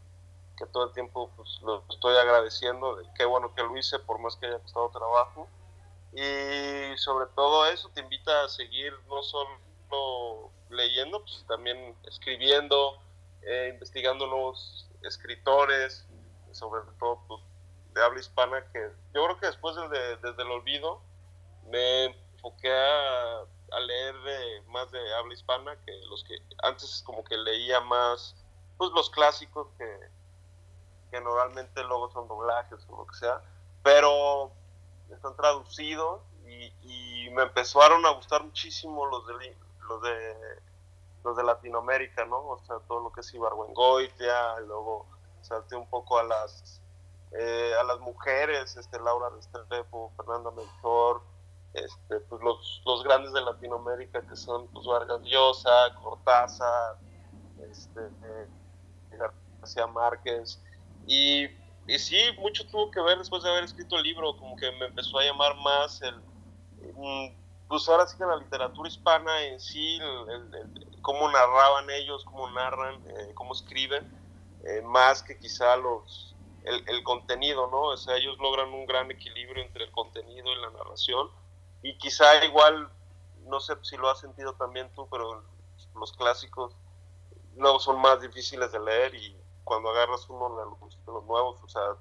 que 0.61 0.67
todo 0.67 0.85
el 0.85 0.93
tiempo 0.93 1.31
pues, 1.37 1.61
lo 1.63 1.83
estoy 1.89 2.17
agradeciendo. 2.17 3.01
Qué 3.17 3.25
bueno 3.25 3.55
que 3.55 3.63
lo 3.63 3.77
hice, 3.77 3.99
por 3.99 4.19
más 4.19 4.37
que 4.37 4.47
haya 4.47 4.59
costado 4.61 4.91
trabajo. 4.91 5.49
y 6.13 6.97
sobre 6.99 7.27
todo 7.35 7.67
eso 7.67 7.89
te 7.95 8.01
invita 8.01 8.45
a 8.45 8.49
seguir 8.49 8.93
no 9.09 9.23
solo 9.23 10.51
leyendo, 10.69 11.21
pues 11.21 11.45
también 11.49 11.97
escribiendo, 12.07 12.99
eh, 13.43 13.71
investigando 13.73 14.27
nuevos 14.27 14.89
escritores, 15.03 16.07
sobre 16.53 16.83
todo 16.99 17.23
pues, 17.27 17.41
de 17.95 18.03
habla 18.03 18.21
hispana, 18.21 18.65
que 18.73 18.91
yo 19.15 19.25
creo 19.25 19.39
que 19.39 19.47
después 19.47 19.75
de, 19.77 20.17
desde 20.17 20.43
el 20.43 20.51
olvido 20.51 21.01
me 21.67 22.07
enfoqué 22.07 22.73
a, 22.73 23.45
leer 23.87 24.15
más 24.67 24.91
de 24.91 24.99
habla 25.15 25.33
hispana 25.33 25.77
que 25.87 25.93
los 26.11 26.25
que 26.25 26.37
antes 26.65 27.03
como 27.07 27.23
que 27.23 27.37
leía 27.37 27.81
más 27.81 28.35
pues 28.77 28.91
los 28.91 29.09
clásicos 29.11 29.69
que, 29.79 30.11
que 31.11 31.21
normalmente 31.21 31.83
luego 31.85 32.11
son 32.11 32.29
doblajes 32.29 32.87
o 32.89 32.97
lo 32.97 33.07
que 33.07 33.17
sea, 33.17 33.43
pero 33.83 34.53
están 35.11 35.37
traducidos 35.37 36.23
y, 36.47 36.71
me 37.31 37.45
empezaron 37.45 38.05
a 38.07 38.11
gustar 38.11 38.43
muchísimo 38.43 39.07
los 39.07 39.25
de 39.25 39.57
los 39.89 40.03
de 40.03 40.35
los 41.23 41.37
de 41.37 41.45
Latinoamérica, 41.45 42.25
¿no? 42.25 42.39
O 42.39 42.59
sea, 42.67 42.79
todo 42.89 43.01
lo 43.01 43.13
que 43.13 43.21
es 43.21 43.33
Ibargüengoitia, 43.33 44.59
luego 44.67 45.07
salté 45.41 45.77
un 45.77 45.89
poco 45.89 46.19
a 46.19 46.25
las 46.25 46.81
eh, 47.31 47.73
a 47.79 47.85
las 47.85 48.01
mujeres, 48.01 48.77
este 48.77 48.99
Laura 48.99 49.29
Restrepo, 49.29 50.11
Fernanda 50.17 50.51
Melchor, 50.51 51.23
este, 51.73 52.19
pues 52.29 52.43
los, 52.43 52.83
los 52.85 53.05
grandes 53.05 53.33
de 53.33 53.43
Latinoamérica 53.43 54.23
que 54.23 54.35
son 54.35 54.67
pues 54.69 54.85
Vargas 54.87 55.21
Llosa, 55.23 55.95
Cortázar, 56.03 56.97
este, 57.71 58.01
eh, 58.01 58.49
García 59.61 59.87
Márquez 59.87 60.61
y, 61.11 61.49
sí, 61.99 62.21
mucho 62.39 62.65
tuvo 62.69 62.89
que 62.89 63.01
ver 63.01 63.19
después 63.19 63.43
de 63.43 63.51
haber 63.51 63.65
escrito 63.65 63.97
el 63.97 64.05
libro, 64.05 64.37
como 64.37 64.55
que 64.55 64.71
me 64.73 64.87
empezó 64.87 65.19
a 65.19 65.25
llamar 65.25 65.57
más 65.57 66.01
el, 66.03 66.15
mm, 66.95 67.35
pues 67.67 67.89
ahora 67.89 68.07
sí 68.07 68.17
que 68.17 68.25
la 68.25 68.37
literatura 68.37 68.89
hispana 68.89 69.43
en 69.47 69.59
sí, 69.59 69.99
el, 69.99 71.01
cómo 71.03 71.29
narraban 71.29 71.91
ellos, 71.91 72.25
cómo 72.25 72.49
narran, 72.51 73.03
eh, 73.09 73.33
cómo 73.35 73.55
escriben, 73.55 74.09
eh, 74.65 74.83
más 74.83 75.25
que 75.25 75.37
quizá 75.37 75.77
los 75.77 76.37
el, 76.63 76.85
el, 76.89 77.03
contenido, 77.03 77.67
¿no? 77.69 77.83
O 77.83 77.97
sea, 77.97 78.17
ellos 78.17 78.39
logran 78.39 78.69
un 78.73 78.87
gran 78.87 79.11
equilibrio 79.11 79.65
entre 79.65 79.85
el 79.85 79.91
contenido 79.91 80.53
y 80.53 80.61
la 80.61 80.71
narración. 80.71 81.29
Y 81.83 81.97
quizá 81.99 82.45
igual, 82.45 82.89
no 83.47 83.59
sé 83.59 83.75
si 83.83 83.97
lo 83.97 84.11
has 84.11 84.21
sentido 84.21 84.53
también 84.55 84.93
tú, 84.95 85.09
pero 85.11 85.43
los 85.97 86.13
clásicos 86.13 86.77
luego 87.57 87.81
son 87.81 88.01
más 88.01 88.21
difíciles 88.21 88.71
de 88.71 88.79
leer 88.79 89.15
y 89.15 89.40
cuando 89.71 89.91
agarras 89.91 90.29
uno 90.29 90.49
de 90.57 90.65
los, 90.65 90.97
de 91.07 91.27
nuevos, 91.29 91.63
o 91.63 91.69
sea, 91.69 91.95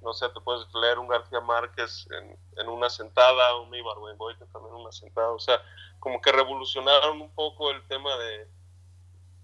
no 0.00 0.14
sé, 0.14 0.30
te 0.30 0.40
puedes 0.40 0.66
leer 0.72 0.98
un 0.98 1.08
García 1.08 1.42
Márquez 1.42 2.08
en, 2.56 2.68
una 2.70 2.88
sentada, 2.88 3.54
un 3.60 3.74
Ibargüengoitia 3.74 4.46
también 4.46 4.74
en 4.74 4.80
una 4.80 4.92
sentada, 4.92 5.28
o 5.28 5.38
sea, 5.38 5.60
como 5.98 6.22
que 6.22 6.32
revolucionaron 6.32 7.20
un 7.20 7.30
poco 7.34 7.70
el 7.70 7.86
tema 7.86 8.16
de 8.16 8.48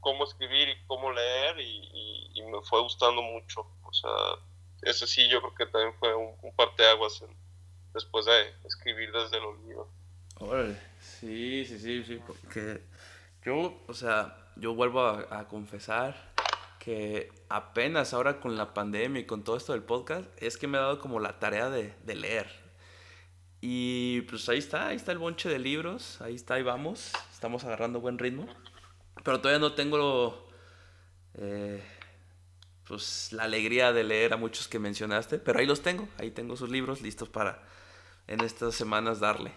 cómo 0.00 0.24
escribir 0.24 0.70
y 0.70 0.86
cómo 0.86 1.12
leer 1.12 1.60
y, 1.60 2.42
me 2.50 2.62
fue 2.62 2.80
gustando 2.80 3.20
mucho, 3.20 3.66
o 3.82 3.92
sea, 3.92 4.10
ese 4.80 5.06
sí 5.06 5.28
yo 5.28 5.42
creo 5.42 5.54
que 5.54 5.66
también 5.66 5.92
fue 5.98 6.14
un, 6.14 6.34
un 6.40 6.56
parteaguas 6.56 7.20
en, 7.20 7.36
después 7.92 8.24
de 8.24 8.54
escribir 8.64 9.12
desde 9.12 9.36
el 9.36 9.44
olvido. 9.44 9.90
Órale, 10.36 10.80
sí, 10.98 11.66
sí, 11.66 11.78
sí, 11.78 12.02
sí, 12.02 12.22
porque 12.26 12.80
yo, 13.42 13.74
o 13.86 13.92
sea, 13.92 14.34
yo 14.56 14.74
vuelvo 14.74 15.02
a 15.02 15.46
confesar 15.48 16.27
que 16.78 17.32
apenas 17.48 18.14
ahora 18.14 18.40
con 18.40 18.56
la 18.56 18.74
pandemia 18.74 19.20
y 19.20 19.26
con 19.26 19.44
todo 19.44 19.56
esto 19.56 19.72
del 19.72 19.82
podcast, 19.82 20.26
es 20.36 20.56
que 20.56 20.66
me 20.66 20.78
ha 20.78 20.82
dado 20.82 21.00
como 21.00 21.20
la 21.20 21.38
tarea 21.38 21.70
de, 21.70 21.94
leer. 22.06 22.48
Y 23.60 24.22
pues 24.22 24.48
ahí 24.48 24.58
está, 24.58 24.88
ahí 24.88 24.96
está 24.96 25.12
el 25.12 25.18
bonche 25.18 25.48
de 25.48 25.58
libros, 25.58 26.20
ahí 26.20 26.34
está, 26.34 26.54
ahí 26.54 26.62
vamos, 26.62 27.12
estamos 27.32 27.64
agarrando 27.64 28.00
buen 28.00 28.18
ritmo. 28.18 28.46
Pero 29.24 29.40
todavía 29.40 29.58
no 29.58 29.74
tengo 29.74 30.48
eh, 31.34 31.82
pues 32.86 33.32
la 33.32 33.44
alegría 33.44 33.92
de 33.92 34.04
leer 34.04 34.32
a 34.32 34.36
muchos 34.36 34.68
que 34.68 34.78
mencionaste, 34.78 35.38
pero 35.38 35.58
ahí 35.58 35.66
los 35.66 35.82
tengo, 35.82 36.08
ahí 36.18 36.30
tengo 36.30 36.56
sus 36.56 36.70
libros 36.70 37.02
listos 37.02 37.28
para 37.28 37.62
en 38.26 38.40
estas 38.40 38.74
semanas 38.74 39.20
darle. 39.20 39.52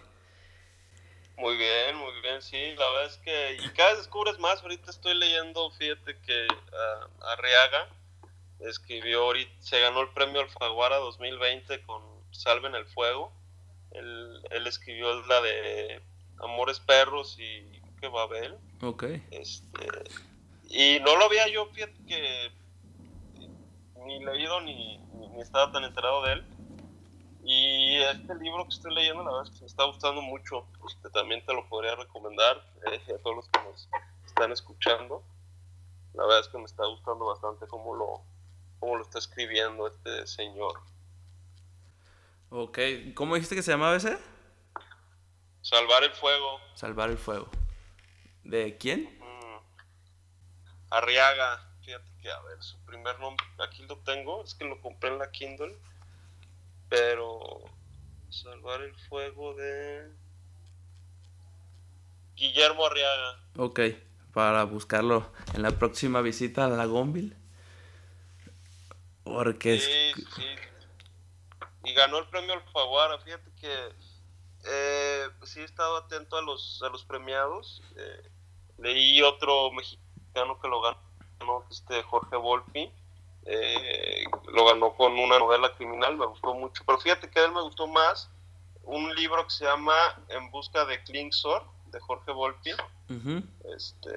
Muy 1.36 1.56
bien, 1.56 1.96
muy 1.96 2.12
bien, 2.20 2.42
sí, 2.42 2.74
la 2.76 2.88
verdad 2.90 3.06
es 3.06 3.16
que, 3.18 3.56
y 3.64 3.68
cada 3.70 3.90
vez 3.90 3.98
descubres 3.98 4.38
más, 4.38 4.62
ahorita 4.62 4.90
estoy 4.90 5.14
leyendo, 5.14 5.70
fíjate 5.72 6.18
que 6.20 6.46
uh, 6.46 7.24
Arriaga 7.24 7.88
escribió, 8.60 9.24
ahorita, 9.24 9.50
se 9.60 9.80
ganó 9.80 10.02
el 10.02 10.10
premio 10.10 10.40
Alfaguara 10.40 10.96
2020 10.96 11.82
con 11.82 12.02
Salven 12.30 12.74
el 12.74 12.86
Fuego, 12.86 13.32
él, 13.92 14.42
él 14.50 14.66
escribió 14.66 15.24
la 15.26 15.40
de 15.40 16.02
Amores 16.38 16.80
Perros 16.80 17.36
y 17.38 17.80
que 18.00 18.08
Babel. 18.08 18.56
Ok. 18.82 19.04
Este, 19.30 19.88
y 20.68 21.00
no 21.00 21.16
lo 21.16 21.24
había 21.24 21.48
yo, 21.48 21.66
fíjate 21.66 21.94
que 22.06 22.52
ni 24.04 24.24
leído 24.24 24.60
ni, 24.60 24.98
ni, 24.98 25.28
ni 25.28 25.40
estaba 25.40 25.72
tan 25.72 25.84
enterado 25.84 26.22
de 26.24 26.32
él, 26.34 26.44
y 27.44 27.96
este 27.96 28.34
libro 28.36 28.64
que 28.64 28.70
estoy 28.70 28.94
leyendo, 28.94 29.24
la 29.24 29.32
verdad 29.32 29.52
es 29.52 29.58
que 29.58 29.60
me 29.62 29.66
está 29.66 29.84
gustando 29.84 30.22
mucho. 30.22 30.64
Este, 30.88 31.10
también 31.10 31.44
te 31.44 31.52
lo 31.52 31.68
podría 31.68 31.96
recomendar 31.96 32.64
eh, 32.86 33.14
a 33.14 33.18
todos 33.18 33.36
los 33.36 33.48
que 33.48 33.60
nos 33.64 33.88
están 34.24 34.52
escuchando. 34.52 35.24
La 36.14 36.24
verdad 36.24 36.40
es 36.40 36.48
que 36.48 36.58
me 36.58 36.64
está 36.64 36.86
gustando 36.86 37.24
bastante 37.26 37.66
cómo 37.66 37.96
lo, 37.96 38.22
cómo 38.78 38.96
lo 38.96 39.02
está 39.02 39.18
escribiendo 39.18 39.88
este 39.88 40.26
señor. 40.26 40.80
Ok, 42.50 42.78
¿cómo 43.14 43.34
dijiste 43.34 43.56
que 43.56 43.62
se 43.62 43.72
llamaba 43.72 43.96
ese? 43.96 44.16
Salvar 45.62 46.04
el 46.04 46.12
fuego. 46.12 46.60
Salvar 46.74 47.10
el 47.10 47.18
fuego. 47.18 47.48
¿De 48.44 48.76
quién? 48.76 49.18
Mm. 49.18 49.58
Arriaga. 50.90 51.68
Fíjate 51.80 52.08
que, 52.20 52.30
a 52.30 52.40
ver, 52.42 52.62
su 52.62 52.78
primer 52.84 53.18
nombre, 53.18 53.44
aquí 53.58 53.84
lo 53.86 53.98
tengo, 53.98 54.44
es 54.44 54.54
que 54.54 54.64
lo 54.64 54.80
compré 54.80 55.10
en 55.10 55.18
la 55.18 55.32
Kindle 55.32 55.76
pero 56.92 57.40
salvar 58.28 58.82
el 58.82 58.94
fuego 59.08 59.54
de 59.54 60.12
Guillermo 62.34 62.84
Arriaga. 62.84 63.40
Ok, 63.56 63.80
para 64.34 64.64
buscarlo 64.64 65.32
en 65.54 65.62
la 65.62 65.70
próxima 65.70 66.20
visita 66.20 66.66
a 66.66 66.68
la 66.68 66.84
Gonville. 66.84 67.34
Porque 69.24 69.78
sí, 69.78 70.22
sí. 70.36 70.44
Y 71.84 71.94
ganó 71.94 72.18
el 72.18 72.28
premio 72.28 72.52
Alfaguara. 72.52 73.18
Fíjate 73.20 73.50
que 73.58 73.72
eh, 74.66 75.28
sí 75.44 75.60
he 75.60 75.64
estado 75.64 75.96
atento 75.96 76.36
a 76.36 76.42
los, 76.42 76.82
a 76.82 76.90
los 76.90 77.06
premiados. 77.06 77.82
Eh, 77.96 78.30
leí 78.76 79.22
otro 79.22 79.70
mexicano 79.72 80.60
que 80.60 80.68
lo 80.68 80.82
ganó, 80.82 81.66
este 81.70 82.02
Jorge 82.02 82.36
Volpi 82.36 82.92
eh, 83.44 84.24
lo 84.48 84.64
ganó 84.66 84.94
con 84.94 85.18
una 85.18 85.38
novela 85.38 85.74
criminal, 85.74 86.16
me 86.16 86.26
gustó 86.26 86.54
mucho. 86.54 86.82
Pero 86.86 86.98
fíjate 86.98 87.30
que 87.30 87.40
a 87.40 87.44
él 87.44 87.52
me 87.52 87.62
gustó 87.62 87.86
más 87.86 88.30
un 88.84 89.14
libro 89.14 89.44
que 89.44 89.50
se 89.50 89.64
llama 89.64 89.94
En 90.28 90.50
busca 90.50 90.84
de 90.84 91.02
Klingsor, 91.04 91.64
de 91.86 92.00
Jorge 92.00 92.32
Volpi. 92.32 92.72
Uh 92.72 93.14
-huh. 93.14 93.76
este, 93.76 94.10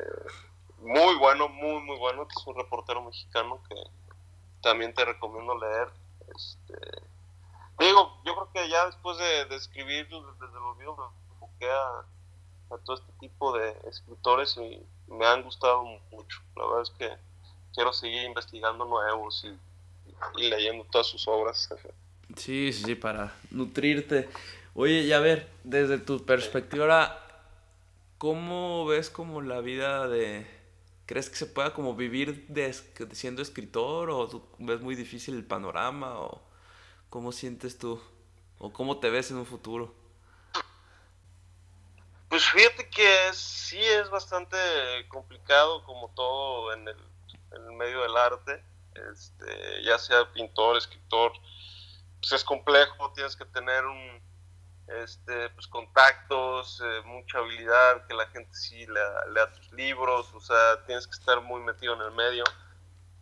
muy 0.79 1.15
bueno, 1.15 1.49
muy, 1.49 1.81
muy 1.81 1.97
bueno. 1.97 2.27
Es 2.35 2.47
un 2.47 2.55
reportero 2.55 3.03
mexicano 3.03 3.61
que 3.67 3.75
también 4.61 4.93
te 4.93 5.05
recomiendo 5.05 5.57
leer. 5.57 5.89
Este, 6.35 6.77
digo, 7.79 8.21
yo 8.25 8.33
creo 8.35 8.51
que 8.53 8.69
ya 8.69 8.85
después 8.85 9.17
de, 9.17 9.45
de 9.45 9.55
escribir 9.55 10.07
desde 10.07 10.57
el 10.57 10.63
olvido 10.63 10.95
me 10.97 11.33
enfoqué 11.33 11.69
a, 11.69 12.05
a 12.73 12.77
todo 12.83 12.95
este 12.95 13.11
tipo 13.19 13.55
de 13.57 13.75
escritores 13.87 14.57
y 14.57 14.85
me 15.07 15.25
han 15.25 15.43
gustado 15.43 15.83
mucho. 16.11 16.41
La 16.55 16.65
verdad 16.65 16.81
es 16.81 16.89
que 16.91 17.34
quiero 17.75 17.93
seguir 17.93 18.23
investigando 18.23 18.85
nuevos 18.85 19.45
y, 19.45 20.41
y 20.41 20.49
leyendo 20.49 20.85
todas 20.85 21.07
sus 21.07 21.27
obras. 21.27 21.69
Sí, 22.35 22.73
sí, 22.73 22.83
sí, 22.83 22.95
para 22.95 23.35
nutrirte. 23.51 24.29
Oye, 24.73 25.01
y 25.01 25.11
a 25.11 25.19
ver, 25.19 25.49
desde 25.63 25.97
tu 25.97 26.25
perspectiva, 26.25 27.21
¿cómo 28.17 28.85
ves 28.85 29.09
como 29.09 29.41
la 29.41 29.59
vida 29.59 30.07
de... 30.07 30.47
¿Crees 31.05 31.29
que 31.29 31.35
se 31.35 31.45
pueda 31.45 31.73
como 31.73 31.95
vivir 31.95 32.47
de, 32.47 32.73
siendo 33.11 33.43
escritor 33.43 34.09
o 34.09 34.49
ves 34.57 34.81
muy 34.81 34.95
difícil 34.95 35.35
el 35.35 35.45
panorama 35.45 36.19
o 36.19 36.41
cómo 37.11 37.31
sientes 37.31 37.77
tú 37.77 38.01
o 38.57 38.73
cómo 38.73 38.99
te 38.99 39.11
ves 39.11 39.29
en 39.29 39.37
un 39.37 39.45
futuro? 39.45 39.93
Pues 42.27 42.43
fíjate 42.45 42.89
que 42.89 43.07
sí 43.33 43.79
es 43.79 44.09
bastante 44.09 44.57
complicado 45.09 45.83
como 45.83 46.09
todo 46.15 46.73
en 46.73 46.87
el 46.87 46.97
el 47.55 47.73
medio 47.73 48.01
del 48.01 48.15
arte, 48.17 48.63
este, 49.11 49.83
ya 49.83 49.97
sea 49.97 50.31
pintor, 50.33 50.77
escritor, 50.77 51.33
pues 52.19 52.31
es 52.31 52.43
complejo, 52.43 53.11
tienes 53.13 53.35
que 53.35 53.45
tener 53.45 53.85
un, 53.85 54.21
este, 54.87 55.49
pues 55.49 55.67
contactos, 55.67 56.81
eh, 56.83 57.01
mucha 57.05 57.39
habilidad, 57.39 58.05
que 58.07 58.13
la 58.13 58.27
gente 58.27 58.53
sí 58.53 58.85
lea, 58.87 59.53
tus 59.53 59.71
libros, 59.73 60.33
o 60.33 60.39
sea, 60.39 60.85
tienes 60.85 61.07
que 61.07 61.13
estar 61.13 61.41
muy 61.41 61.61
metido 61.61 61.93
en 61.95 62.01
el 62.01 62.11
medio. 62.11 62.43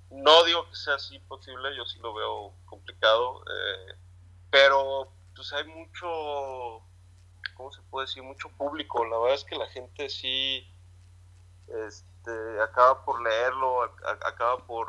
No 0.09 0.43
digo 0.43 0.69
que 0.69 0.75
sea 0.75 0.95
así 0.95 1.19
posible, 1.19 1.75
yo 1.75 1.85
sí 1.85 1.99
lo 1.99 2.13
veo 2.13 2.53
complicado, 2.65 3.43
eh, 3.43 3.95
pero 4.51 5.11
pues 5.35 5.51
hay 5.53 5.65
mucho, 5.65 6.85
¿cómo 7.55 7.71
se 7.71 7.81
puede 7.83 8.05
decir? 8.05 8.21
Mucho 8.21 8.49
público. 8.49 9.03
La 9.05 9.17
verdad 9.17 9.35
es 9.35 9.43
que 9.43 9.55
la 9.55 9.67
gente 9.69 10.09
sí 10.09 10.67
este, 11.85 12.12
acaba 12.61 13.03
por 13.03 13.21
leerlo, 13.21 13.83
acaba 14.25 14.57
por 14.65 14.87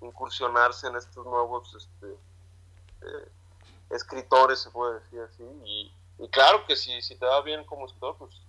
incursionarse 0.00 0.86
en 0.88 0.96
estos 0.96 1.24
nuevos 1.24 1.74
este, 1.74 2.16
eh, 3.02 3.28
escritores, 3.90 4.60
se 4.60 4.70
puede 4.70 5.00
decir 5.00 5.20
así. 5.20 5.44
Y, 5.64 5.92
claro 6.30 6.64
que 6.66 6.76
si, 6.76 7.02
si 7.02 7.16
te 7.16 7.26
va 7.26 7.42
bien 7.42 7.64
como 7.64 7.86
escritor, 7.86 8.16
pues, 8.18 8.40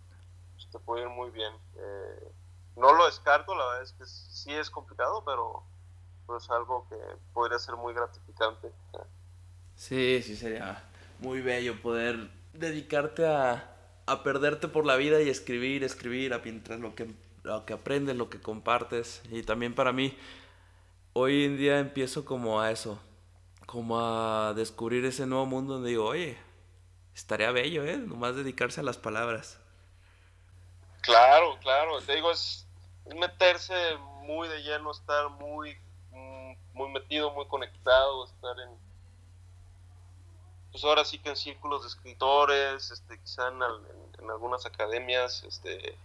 pues 0.54 0.70
te 0.72 0.80
puede 0.80 1.04
ir 1.04 1.10
muy 1.10 1.30
bien. 1.32 1.54
Eh, 1.76 2.32
no 2.76 2.94
lo 2.94 3.06
descarto, 3.06 3.56
la 3.56 3.66
verdad 3.66 3.84
es 3.84 3.94
que 3.94 4.06
sí 4.06 4.52
es 4.52 4.70
complicado, 4.70 5.24
pero 5.26 5.64
es 6.38 6.50
algo 6.50 6.88
que 6.90 6.96
podría 7.34 7.60
ser 7.60 7.76
muy 7.76 7.94
gratificante. 7.94 8.72
Sí, 9.76 10.22
sí, 10.24 10.36
sería 10.36 10.84
muy 11.20 11.42
bello 11.42 11.82
poder 11.82 12.30
dedicarte 12.54 13.28
a, 13.28 13.76
a 14.06 14.24
perderte 14.24 14.68
por 14.68 14.86
la 14.86 14.96
vida 14.96 15.22
y 15.22 15.30
escribir, 15.30 15.84
escribir, 15.84 16.34
a 16.34 16.40
mientras 16.40 16.80
lo 16.80 16.96
que, 16.96 17.08
lo 17.44 17.66
que 17.66 17.74
aprendes, 17.74 18.16
lo 18.16 18.30
que 18.30 18.42
compartes. 18.42 19.22
Y 19.30 19.44
también 19.44 19.76
para 19.76 19.92
mí, 19.92 20.18
hoy 21.14 21.46
en 21.46 21.58
día 21.58 21.80
empiezo 21.80 22.26
como 22.26 22.62
a 22.62 22.72
eso, 22.72 23.00
como 23.66 24.00
a 24.00 24.54
descubrir 24.54 25.06
ese 25.06 25.26
nuevo 25.28 25.46
mundo 25.46 25.76
donde 25.76 25.90
digo, 25.90 26.06
oye, 26.06 26.38
estaría 27.14 27.52
bello, 27.52 27.84
¿eh? 27.86 27.98
Nomás 27.98 28.36
dedicarse 28.36 28.80
a 28.82 28.84
las 28.84 28.98
palabras. 28.98 29.60
Claro, 31.02 31.58
claro, 31.60 32.02
te 32.02 32.16
digo, 32.16 32.32
es, 32.32 32.66
meterse 33.16 33.74
muy 34.22 34.48
de 34.48 34.64
lleno, 34.64 34.92
estar 34.92 35.30
muy, 35.30 35.76
mm, 36.12 36.54
muy 36.74 36.90
metido, 36.92 37.32
muy 37.32 37.46
conectado, 37.48 38.26
estar 38.26 38.58
en, 38.60 38.70
pues 40.72 40.84
ahora 40.86 41.04
sí 41.04 41.20
que 41.20 41.30
en 41.30 41.36
círculos 41.36 41.84
de 41.84 41.90
escritores, 41.90 42.90
este, 42.90 43.20
quizá 43.20 43.50
en, 43.50 43.62
algunas 44.30 44.66
academias, 44.66 45.44
este, 45.44 45.98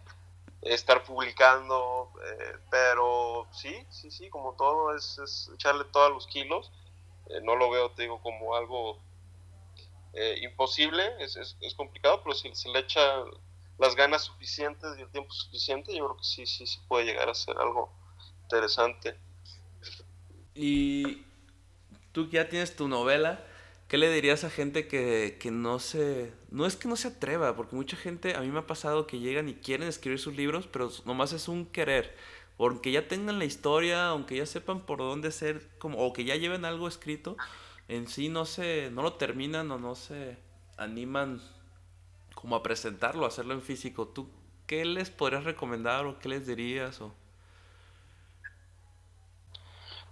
estar 0.62 1.04
publicando, 1.04 2.12
eh, 2.24 2.56
pero 2.70 3.46
sí, 3.52 3.86
sí, 3.90 4.10
sí, 4.10 4.28
como 4.28 4.54
todo, 4.54 4.94
es, 4.94 5.50
echarle 5.54 5.84
todos 5.84 6.10
los 6.10 6.26
kilos. 6.26 6.72
Eh, 7.26 7.40
no 7.42 7.56
lo 7.56 7.70
veo, 7.70 7.90
te 7.92 8.02
digo, 8.02 8.20
como 8.22 8.54
algo 8.54 9.00
eh, 10.14 10.38
imposible, 10.42 11.04
es, 11.20 11.36
es, 11.36 11.74
complicado, 11.74 12.22
pero 12.22 12.34
si 12.34 12.54
se 12.54 12.68
le 12.70 12.80
echa 12.80 13.00
las 13.78 13.94
ganas 13.94 14.24
suficientes 14.24 14.98
y 14.98 15.02
el 15.02 15.10
tiempo 15.10 15.32
suficiente, 15.32 15.94
yo 15.94 16.06
creo 16.06 16.16
que 16.16 16.24
sí, 16.24 16.46
sí, 16.46 16.66
sí 16.66 16.80
puede 16.88 17.04
llegar 17.04 17.28
a 17.28 17.34
ser 17.34 17.56
algo 17.58 17.92
interesante. 18.42 19.16
Y 20.54 21.24
tú 22.12 22.28
ya 22.28 22.48
tienes 22.48 22.74
tu 22.74 22.88
novela, 22.88 23.44
¿qué 23.88 23.96
le 23.98 24.12
dirías 24.12 24.44
a 24.44 24.50
gente 24.50 24.86
que, 24.86 25.38
que, 25.40 25.50
no 25.50 25.78
se... 25.78 26.32
No 26.50 26.66
es 26.66 26.76
que 26.76 26.88
no 26.88 26.96
se 26.96 27.08
atreva, 27.08 27.56
porque 27.56 27.74
mucha 27.74 27.96
gente, 27.96 28.36
a 28.36 28.40
mí 28.40 28.48
me 28.48 28.60
ha 28.60 28.66
pasado 28.66 29.06
que 29.06 29.18
llegan 29.18 29.48
y 29.48 29.54
quieren 29.54 29.88
escribir 29.88 30.18
sus 30.18 30.36
libros, 30.36 30.68
pero 30.70 30.90
nomás 31.06 31.32
es 31.32 31.48
un 31.48 31.66
querer. 31.66 32.14
Aunque 32.58 32.92
ya 32.92 33.08
tengan 33.08 33.38
la 33.38 33.44
historia, 33.46 34.08
aunque 34.08 34.36
ya 34.36 34.46
sepan 34.46 34.84
por 34.84 34.98
dónde 34.98 35.32
ser, 35.32 35.66
como, 35.78 35.98
o 35.98 36.12
que 36.12 36.24
ya 36.24 36.36
lleven 36.36 36.64
algo 36.64 36.86
escrito, 36.86 37.36
en 37.88 38.08
sí 38.08 38.28
no 38.28 38.44
se, 38.44 38.90
no 38.90 39.02
lo 39.02 39.14
terminan 39.14 39.70
o 39.70 39.78
no 39.78 39.94
se 39.94 40.36
animan 40.76 41.40
como 42.34 42.56
a 42.56 42.62
presentarlo, 42.62 43.24
a 43.24 43.28
hacerlo 43.28 43.54
en 43.54 43.62
físico, 43.62 44.08
¿tú 44.08 44.30
qué 44.66 44.84
les 44.84 45.10
podrías 45.10 45.44
recomendar 45.44 46.06
o 46.06 46.18
qué 46.18 46.28
les 46.28 46.46
dirías? 46.46 47.00
O... 47.00 47.14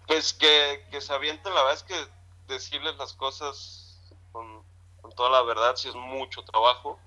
Pues 0.06 0.32
que, 0.32 0.86
que 0.90 1.00
se 1.00 1.12
avienten, 1.12 1.52
la 1.52 1.62
verdad 1.62 1.74
es 1.74 1.82
que 1.82 2.15
decirles 2.46 2.96
las 2.96 3.12
cosas 3.14 4.00
con, 4.32 4.64
toda 5.14 5.30
la 5.30 5.42
verdad, 5.42 5.76
si 5.76 5.88
es 5.88 5.94
mucho 5.94 6.42
trabajo, 6.42 6.98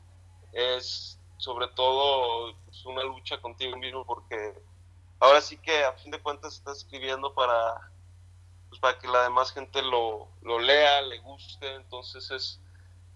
es 0.53 1.19
sobre 1.37 1.67
todo 1.67 2.55
pues, 2.65 2.85
una 2.85 3.03
lucha 3.03 3.39
contigo 3.41 3.77
mismo 3.77 4.05
porque 4.05 4.61
ahora 5.19 5.41
sí 5.41 5.57
que 5.57 5.83
a 5.83 5.93
fin 5.93 6.11
de 6.11 6.21
cuentas 6.21 6.55
estás 6.55 6.79
escribiendo 6.79 7.33
para 7.33 7.91
pues, 8.69 8.79
para 8.79 8.97
que 8.97 9.07
la 9.07 9.23
demás 9.23 9.51
gente 9.51 9.81
lo, 9.81 10.27
lo 10.41 10.59
lea, 10.59 11.01
le 11.01 11.19
guste, 11.19 11.75
entonces 11.75 12.29
es, 12.31 12.59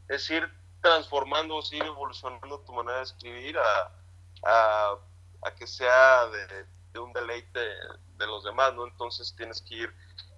es 0.09 0.29
ir 0.29 0.51
transformando, 0.81 1.59
ir 1.71 1.83
evolucionando 1.83 2.59
tu 2.59 2.73
manera 2.73 2.97
de 2.97 3.03
escribir 3.03 3.57
a, 3.57 3.91
a, 5.41 5.55
que 5.55 5.67
sea 5.67 6.27
de, 6.27 6.99
un 6.99 7.13
deleite 7.13 7.59
de 7.59 8.27
los 8.27 8.43
demás, 8.43 8.73
¿no? 8.73 8.86
Entonces 8.86 9.33
tienes 9.36 9.62
que 9.62 9.75
ir 9.75 9.95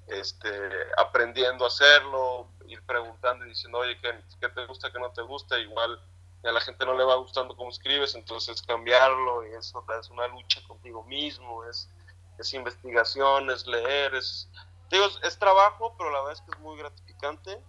este, 0.07 0.49
aprendiendo 0.97 1.65
a 1.65 1.67
hacerlo, 1.67 2.47
ir 2.67 2.81
preguntando 2.85 3.45
y 3.45 3.49
diciendo, 3.49 3.79
oye, 3.79 3.97
¿qué, 3.99 4.13
¿qué, 4.39 4.49
te 4.49 4.65
gusta, 4.65 4.91
qué 4.91 4.99
no 4.99 5.11
te 5.11 5.21
gusta? 5.21 5.57
Igual 5.59 5.99
a 6.43 6.51
la 6.51 6.61
gente 6.61 6.85
no 6.85 6.93
le 6.93 7.03
va 7.03 7.15
gustando 7.15 7.55
cómo 7.55 7.69
escribes, 7.69 8.13
entonces 8.13 8.61
cambiarlo 8.61 9.47
y 9.47 9.55
eso 9.55 9.83
es 9.99 10.09
una 10.09 10.27
lucha 10.27 10.61
contigo 10.67 11.03
mismo, 11.03 11.63
es, 11.65 11.89
es 12.37 12.53
investigación, 12.53 13.49
es 13.49 13.65
leer, 13.65 14.13
es, 14.13 14.47
digo, 14.91 15.05
es 15.23 15.39
trabajo, 15.39 15.95
pero 15.97 16.11
la 16.11 16.19
verdad 16.19 16.33
es 16.33 16.41
que 16.41 16.51
es 16.51 16.59
muy 16.59 16.77
gratificante, 16.77 17.59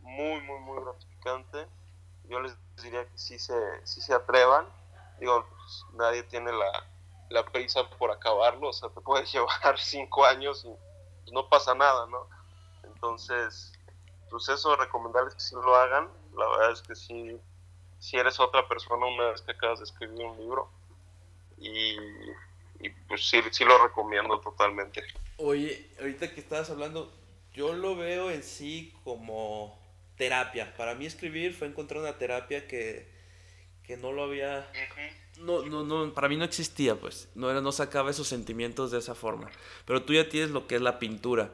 muy, 0.00 0.40
muy, 0.40 0.60
muy 0.60 0.82
gratificante 0.82 1.68
yo 2.32 2.40
les 2.40 2.56
diría 2.82 3.04
que 3.04 3.18
sí 3.18 3.38
se, 3.38 3.54
sí 3.84 4.00
se 4.00 4.14
atrevan. 4.14 4.66
Digo, 5.20 5.46
pues, 5.48 5.84
nadie 5.94 6.22
tiene 6.24 6.52
la, 6.52 6.86
la, 7.28 7.44
prisa 7.44 7.88
por 7.98 8.10
acabarlo, 8.10 8.68
o 8.68 8.72
sea, 8.72 8.88
te 8.88 9.00
puedes 9.00 9.30
llevar 9.32 9.78
cinco 9.78 10.24
años 10.24 10.64
y 10.64 10.74
no 11.30 11.48
pasa 11.48 11.74
nada, 11.74 12.06
¿no? 12.06 12.28
Entonces, 12.84 13.72
pues 14.30 14.48
eso, 14.48 14.74
recomendarles 14.76 15.34
que 15.34 15.40
sí 15.40 15.54
lo 15.54 15.76
hagan. 15.76 16.08
La 16.34 16.48
verdad 16.48 16.72
es 16.72 16.82
que 16.82 16.94
sí, 16.94 17.38
si 17.98 18.16
eres 18.16 18.40
otra 18.40 18.66
persona 18.66 19.06
una 19.06 19.30
vez 19.30 19.42
que 19.42 19.52
acabas 19.52 19.78
de 19.78 19.84
escribir 19.84 20.24
un 20.24 20.38
libro. 20.38 20.70
Y, 21.58 21.96
y 22.80 22.88
pues 23.06 23.28
sí, 23.28 23.40
sí 23.50 23.64
lo 23.64 23.82
recomiendo 23.82 24.40
totalmente. 24.40 25.04
Oye, 25.36 25.90
ahorita 26.00 26.32
que 26.32 26.40
estabas 26.40 26.70
hablando, 26.70 27.12
yo 27.52 27.72
lo 27.72 27.94
veo 27.94 28.30
en 28.30 28.42
sí 28.42 28.94
como 29.04 29.78
terapia. 30.16 30.74
Para 30.76 30.94
mí 30.94 31.06
escribir 31.06 31.54
fue 31.54 31.68
encontrar 31.68 32.00
una 32.00 32.18
terapia 32.18 32.66
que, 32.66 33.08
que 33.84 33.96
no 33.96 34.12
lo 34.12 34.24
había... 34.24 34.70
No, 35.38 35.62
no, 35.62 35.82
no, 35.82 36.12
para 36.14 36.28
mí 36.28 36.36
no 36.36 36.44
existía, 36.44 36.98
pues. 36.98 37.28
No, 37.34 37.50
era, 37.50 37.60
no 37.60 37.72
sacaba 37.72 38.10
esos 38.10 38.28
sentimientos 38.28 38.90
de 38.90 38.98
esa 38.98 39.14
forma. 39.14 39.50
Pero 39.84 40.02
tú 40.02 40.12
ya 40.12 40.28
tienes 40.28 40.50
lo 40.50 40.66
que 40.66 40.76
es 40.76 40.82
la 40.82 40.98
pintura. 40.98 41.50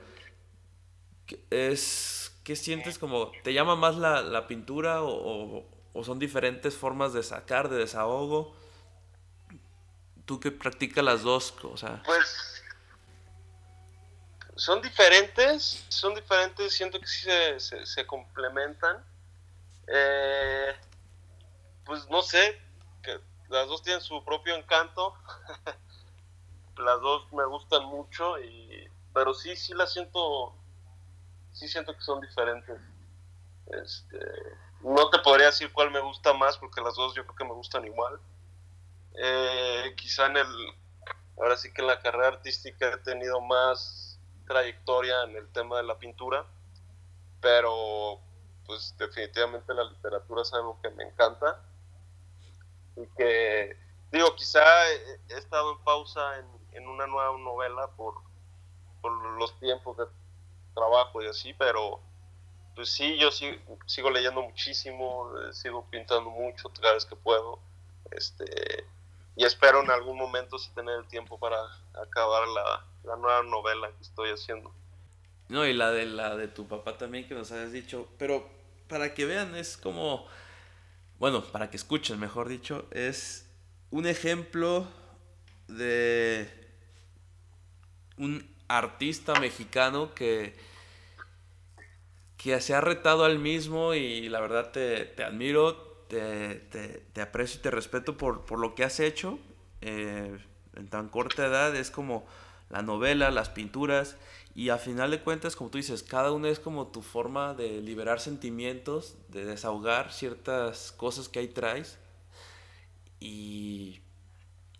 Es, 1.50 2.32
¿Qué 2.44 2.56
sientes 2.56 2.98
como... 2.98 3.30
¿Te 3.44 3.52
llama 3.52 3.76
más 3.76 3.96
la, 3.96 4.22
la 4.22 4.46
pintura 4.46 5.02
o, 5.02 5.66
o, 5.92 6.04
son 6.04 6.18
diferentes 6.18 6.76
formas 6.76 7.12
de 7.12 7.22
sacar, 7.22 7.68
de 7.68 7.76
desahogo? 7.76 8.56
Tú 10.24 10.40
que 10.40 10.50
practicas 10.50 11.04
las 11.04 11.22
dos, 11.22 11.54
o. 11.62 11.74
Pues 12.04 12.48
son 14.58 14.82
diferentes, 14.82 15.84
son 15.88 16.14
diferentes, 16.14 16.72
siento 16.72 17.00
que 17.00 17.06
sí 17.06 17.30
se, 17.58 17.86
se, 17.86 18.06
complementan. 18.06 19.02
Eh, 19.86 20.74
pues 21.84 22.08
no 22.10 22.20
sé, 22.22 22.60
las 23.48 23.66
dos 23.68 23.82
tienen 23.82 24.02
su 24.02 24.22
propio 24.24 24.54
encanto, 24.54 25.14
las 26.76 27.00
dos 27.00 27.32
me 27.32 27.44
gustan 27.46 27.84
mucho, 27.86 28.38
y, 28.38 28.88
pero 29.12 29.34
sí, 29.34 29.56
sí 29.56 29.74
las 29.74 29.92
siento, 29.92 30.54
sí 31.52 31.68
siento 31.68 31.94
que 31.94 32.02
son 32.02 32.20
diferentes. 32.20 32.80
Este, 33.66 34.18
no 34.80 35.10
te 35.10 35.18
podría 35.20 35.46
decir 35.46 35.72
cuál 35.72 35.90
me 35.90 36.00
gusta 36.00 36.32
más, 36.34 36.58
porque 36.58 36.80
las 36.80 36.94
dos 36.94 37.14
yo 37.14 37.24
creo 37.24 37.36
que 37.36 37.44
me 37.44 37.54
gustan 37.54 37.84
igual. 37.84 38.20
Eh, 39.14 39.94
quizá 39.96 40.26
en 40.26 40.36
el, 40.36 40.74
ahora 41.38 41.56
sí 41.56 41.72
que 41.72 41.82
en 41.82 41.88
la 41.88 42.00
carrera 42.00 42.28
artística 42.28 42.88
he 42.88 42.96
tenido 42.98 43.40
más 43.40 44.18
trayectoria 44.46 45.24
en 45.24 45.36
el 45.36 45.48
tema 45.48 45.78
de 45.78 45.82
la 45.82 45.98
pintura, 45.98 46.46
pero 47.40 48.20
pues 48.66 48.94
definitivamente 48.98 49.72
la 49.74 49.84
literatura 49.84 50.42
es 50.42 50.52
algo 50.52 50.78
que 50.82 50.90
me 50.90 51.04
encanta 51.04 51.58
y 53.02 53.06
que 53.16 53.76
digo, 54.12 54.34
quizá 54.36 54.60
he, 54.92 55.38
estado 55.38 55.72
en 55.72 55.78
pausa 55.84 56.20
en, 56.72 56.86
una 56.86 57.06
nueva 57.06 57.36
novela 57.38 57.88
por, 57.96 58.14
por, 59.02 59.12
los 59.38 59.58
tiempos 59.58 59.96
de 59.96 60.04
trabajo 60.74 61.22
y 61.22 61.26
así, 61.26 61.52
pero 61.54 62.00
pues 62.74 62.90
sí, 62.90 63.18
yo 63.18 63.30
sigo, 63.30 63.58
sigo 63.86 64.10
leyendo 64.10 64.42
muchísimo, 64.42 65.30
sigo 65.52 65.84
pintando 65.90 66.30
mucho 66.30 66.70
cada 66.80 66.94
vez 66.94 67.04
que 67.04 67.16
puedo, 67.16 67.58
este, 68.12 68.86
y 69.36 69.44
espero 69.44 69.82
en 69.82 69.90
algún 69.90 70.16
momento 70.16 70.58
sí 70.58 70.70
tener 70.74 70.98
el 70.98 71.08
tiempo 71.08 71.38
para 71.38 71.58
acabar 72.00 72.46
la, 72.48 72.84
la 73.04 73.16
nueva 73.16 73.42
novela 73.42 73.88
que 73.88 74.02
estoy 74.02 74.30
haciendo. 74.30 74.72
No, 75.48 75.66
y 75.66 75.72
la 75.72 75.90
de 75.90 76.06
la 76.06 76.36
de 76.36 76.48
tu 76.48 76.68
papá 76.68 76.96
también 76.96 77.26
que 77.26 77.34
nos 77.34 77.50
habías 77.52 77.72
dicho, 77.72 78.08
pero 78.18 78.48
para 78.88 79.14
que 79.14 79.24
vean 79.24 79.54
es 79.56 79.76
como 79.76 80.26
bueno, 81.18 81.42
para 81.44 81.70
que 81.70 81.76
escuchen, 81.76 82.18
mejor 82.20 82.48
dicho, 82.48 82.86
es 82.92 83.46
un 83.90 84.06
ejemplo 84.06 84.86
de 85.68 86.48
un 88.18 88.44
artista 88.68 89.38
mexicano 89.40 90.14
que 90.14 90.54
que 92.36 92.60
se 92.60 92.74
ha 92.74 92.80
retado 92.80 93.24
al 93.24 93.38
mismo 93.38 93.94
y 93.94 94.28
la 94.28 94.40
verdad 94.40 94.70
te, 94.70 95.04
te 95.04 95.24
admiro. 95.24 95.74
te, 96.08 96.54
te- 97.12 97.20
aprecio 97.22 97.58
y 97.58 97.62
te 97.62 97.70
respeto 97.70 98.16
por, 98.16 98.44
por 98.46 98.58
lo 98.60 98.74
que 98.74 98.84
has 98.84 99.00
hecho 99.00 99.38
eh, 99.82 100.38
en 100.76 100.88
tan 100.88 101.08
corta 101.08 101.46
edad. 101.46 101.74
Es 101.76 101.90
como 101.90 102.26
la 102.70 102.82
novela, 102.82 103.30
las 103.30 103.48
pinturas. 103.50 104.16
Y 104.58 104.70
a 104.70 104.76
final 104.76 105.12
de 105.12 105.20
cuentas, 105.20 105.54
como 105.54 105.70
tú 105.70 105.78
dices, 105.78 106.02
cada 106.02 106.32
uno 106.32 106.48
es 106.48 106.58
como 106.58 106.88
tu 106.88 107.00
forma 107.00 107.54
de 107.54 107.80
liberar 107.80 108.18
sentimientos, 108.18 109.16
de 109.28 109.44
desahogar 109.44 110.12
ciertas 110.12 110.90
cosas 110.90 111.28
que 111.28 111.38
ahí 111.38 111.46
traes. 111.46 111.96
Y, 113.20 114.00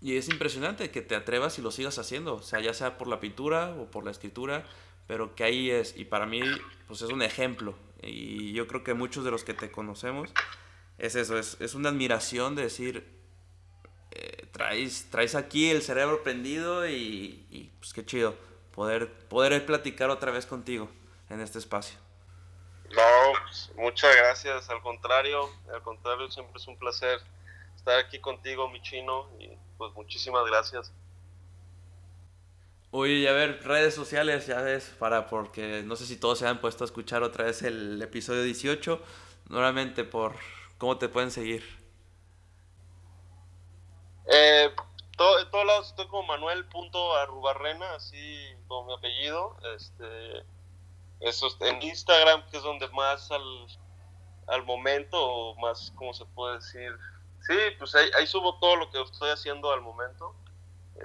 y 0.00 0.16
es 0.16 0.28
impresionante 0.28 0.90
que 0.90 1.00
te 1.00 1.14
atrevas 1.14 1.60
y 1.60 1.62
lo 1.62 1.70
sigas 1.70 1.96
haciendo. 2.00 2.34
O 2.34 2.42
sea, 2.42 2.58
ya 2.58 2.74
sea 2.74 2.98
por 2.98 3.06
la 3.06 3.20
pintura 3.20 3.72
o 3.78 3.88
por 3.88 4.04
la 4.04 4.10
escritura, 4.10 4.64
pero 5.06 5.36
que 5.36 5.44
ahí 5.44 5.70
es. 5.70 5.96
Y 5.96 6.06
para 6.06 6.26
mí, 6.26 6.40
pues 6.88 7.02
es 7.02 7.10
un 7.10 7.22
ejemplo. 7.22 7.76
Y 8.02 8.52
yo 8.54 8.66
creo 8.66 8.82
que 8.82 8.94
muchos 8.94 9.24
de 9.24 9.30
los 9.30 9.44
que 9.44 9.54
te 9.54 9.70
conocemos 9.70 10.30
es 10.98 11.14
eso, 11.14 11.38
es, 11.38 11.56
es 11.60 11.76
una 11.76 11.90
admiración 11.90 12.56
de 12.56 12.62
decir, 12.62 13.06
eh, 14.10 14.48
traes, 14.50 15.06
traes 15.08 15.36
aquí 15.36 15.70
el 15.70 15.82
cerebro 15.82 16.24
prendido 16.24 16.88
y, 16.88 17.46
y, 17.48 17.70
pues 17.78 17.92
qué 17.92 18.04
chido 18.04 18.48
poder, 18.78 19.12
poder 19.26 19.66
platicar 19.66 20.08
otra 20.08 20.30
vez 20.30 20.46
contigo 20.46 20.88
en 21.30 21.40
este 21.40 21.58
espacio. 21.58 21.98
No, 22.90 23.32
pues, 23.42 23.72
muchas 23.74 24.14
gracias. 24.14 24.70
Al 24.70 24.80
contrario, 24.82 25.50
al 25.74 25.82
contrario, 25.82 26.30
siempre 26.30 26.60
es 26.60 26.68
un 26.68 26.78
placer 26.78 27.18
estar 27.74 27.98
aquí 27.98 28.20
contigo, 28.20 28.68
mi 28.68 28.80
chino. 28.80 29.28
Y 29.40 29.50
pues 29.78 29.92
muchísimas 29.94 30.46
gracias. 30.46 30.92
Oye, 32.92 33.14
y 33.14 33.26
a 33.26 33.32
ver, 33.32 33.64
redes 33.64 33.96
sociales, 33.96 34.46
ya 34.46 34.62
ves, 34.62 34.94
para 34.96 35.26
porque 35.26 35.82
no 35.84 35.96
sé 35.96 36.06
si 36.06 36.16
todos 36.16 36.38
se 36.38 36.46
han 36.46 36.60
puesto 36.60 36.84
a 36.84 36.86
escuchar 36.86 37.24
otra 37.24 37.46
vez 37.46 37.62
el 37.62 38.00
episodio 38.00 38.44
18. 38.44 39.02
Nuevamente, 39.48 40.04
por 40.04 40.36
cómo 40.78 40.98
te 40.98 41.08
pueden 41.08 41.32
seguir. 41.32 41.64
Eh, 44.32 44.70
todo, 45.18 45.40
en 45.40 45.50
todos 45.50 45.66
lados 45.66 45.88
estoy 45.88 46.06
como 46.06 46.22
Manuel.arrubarrena, 46.28 47.94
así 47.94 48.56
como 48.68 48.86
mi 48.86 48.94
apellido. 48.94 49.56
Este, 49.76 50.44
eso 51.20 51.48
es 51.48 51.56
en 51.60 51.82
Instagram, 51.82 52.48
que 52.48 52.56
es 52.56 52.62
donde 52.62 52.88
más 52.88 53.30
al, 53.30 53.66
al 54.46 54.64
momento, 54.64 55.18
o 55.20 55.54
más, 55.56 55.92
¿cómo 55.96 56.14
se 56.14 56.24
puede 56.24 56.54
decir? 56.54 56.96
Sí, 57.40 57.54
pues 57.78 57.94
ahí, 57.94 58.26
subo 58.26 58.58
todo 58.58 58.76
lo 58.76 58.90
que 58.90 59.02
estoy 59.02 59.30
haciendo 59.30 59.70
al 59.72 59.82
momento, 59.82 60.34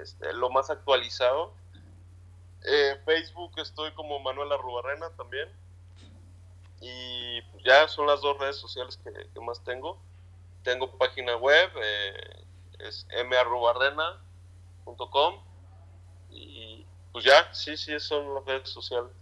este, 0.00 0.32
lo 0.32 0.48
más 0.48 0.70
actualizado. 0.70 1.52
Eh, 2.64 2.98
Facebook 3.04 3.52
estoy 3.58 3.92
como 3.92 4.20
Manuel 4.20 4.52
Arrubarrena 4.52 5.10
también. 5.16 5.48
Y 6.80 7.40
ya 7.64 7.88
son 7.88 8.06
las 8.06 8.20
dos 8.20 8.38
redes 8.38 8.56
sociales 8.56 8.98
que, 9.02 9.10
que 9.10 9.40
más 9.40 9.62
tengo. 9.64 9.98
Tengo 10.62 10.96
página 10.96 11.36
web, 11.36 11.70
eh, 11.82 12.43
es 12.78 13.06
marrubarrena.com 13.28 15.34
y 16.30 16.86
pues 17.12 17.24
ya, 17.24 17.52
sí, 17.54 17.76
sí, 17.76 17.98
son 18.00 18.34
las 18.34 18.44
redes 18.44 18.68
sociales. 18.68 19.12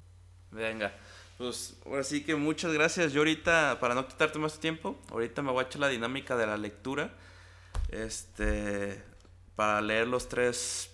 Venga, 0.51 0.93
pues 1.39 1.77
ahora 1.87 2.05
sí 2.05 2.25
que 2.25 2.35
muchas 2.35 2.73
gracias. 2.73 3.13
Yo 3.13 3.21
ahorita, 3.21 3.79
para 3.81 3.95
no 3.95 4.07
quitarte 4.07 4.39
más 4.39 4.59
tiempo, 4.59 4.97
ahorita 5.11 5.43
me 5.43 5.53
voy 5.53 5.65
a 5.65 5.67
echar 5.67 5.81
la 5.81 5.89
dinámica 5.89 6.37
de 6.37 6.47
la 6.47 6.57
lectura. 6.57 7.11
Este, 7.89 9.03
para 9.57 9.81
leer 9.81 10.09
los 10.09 10.29
tres 10.29 10.91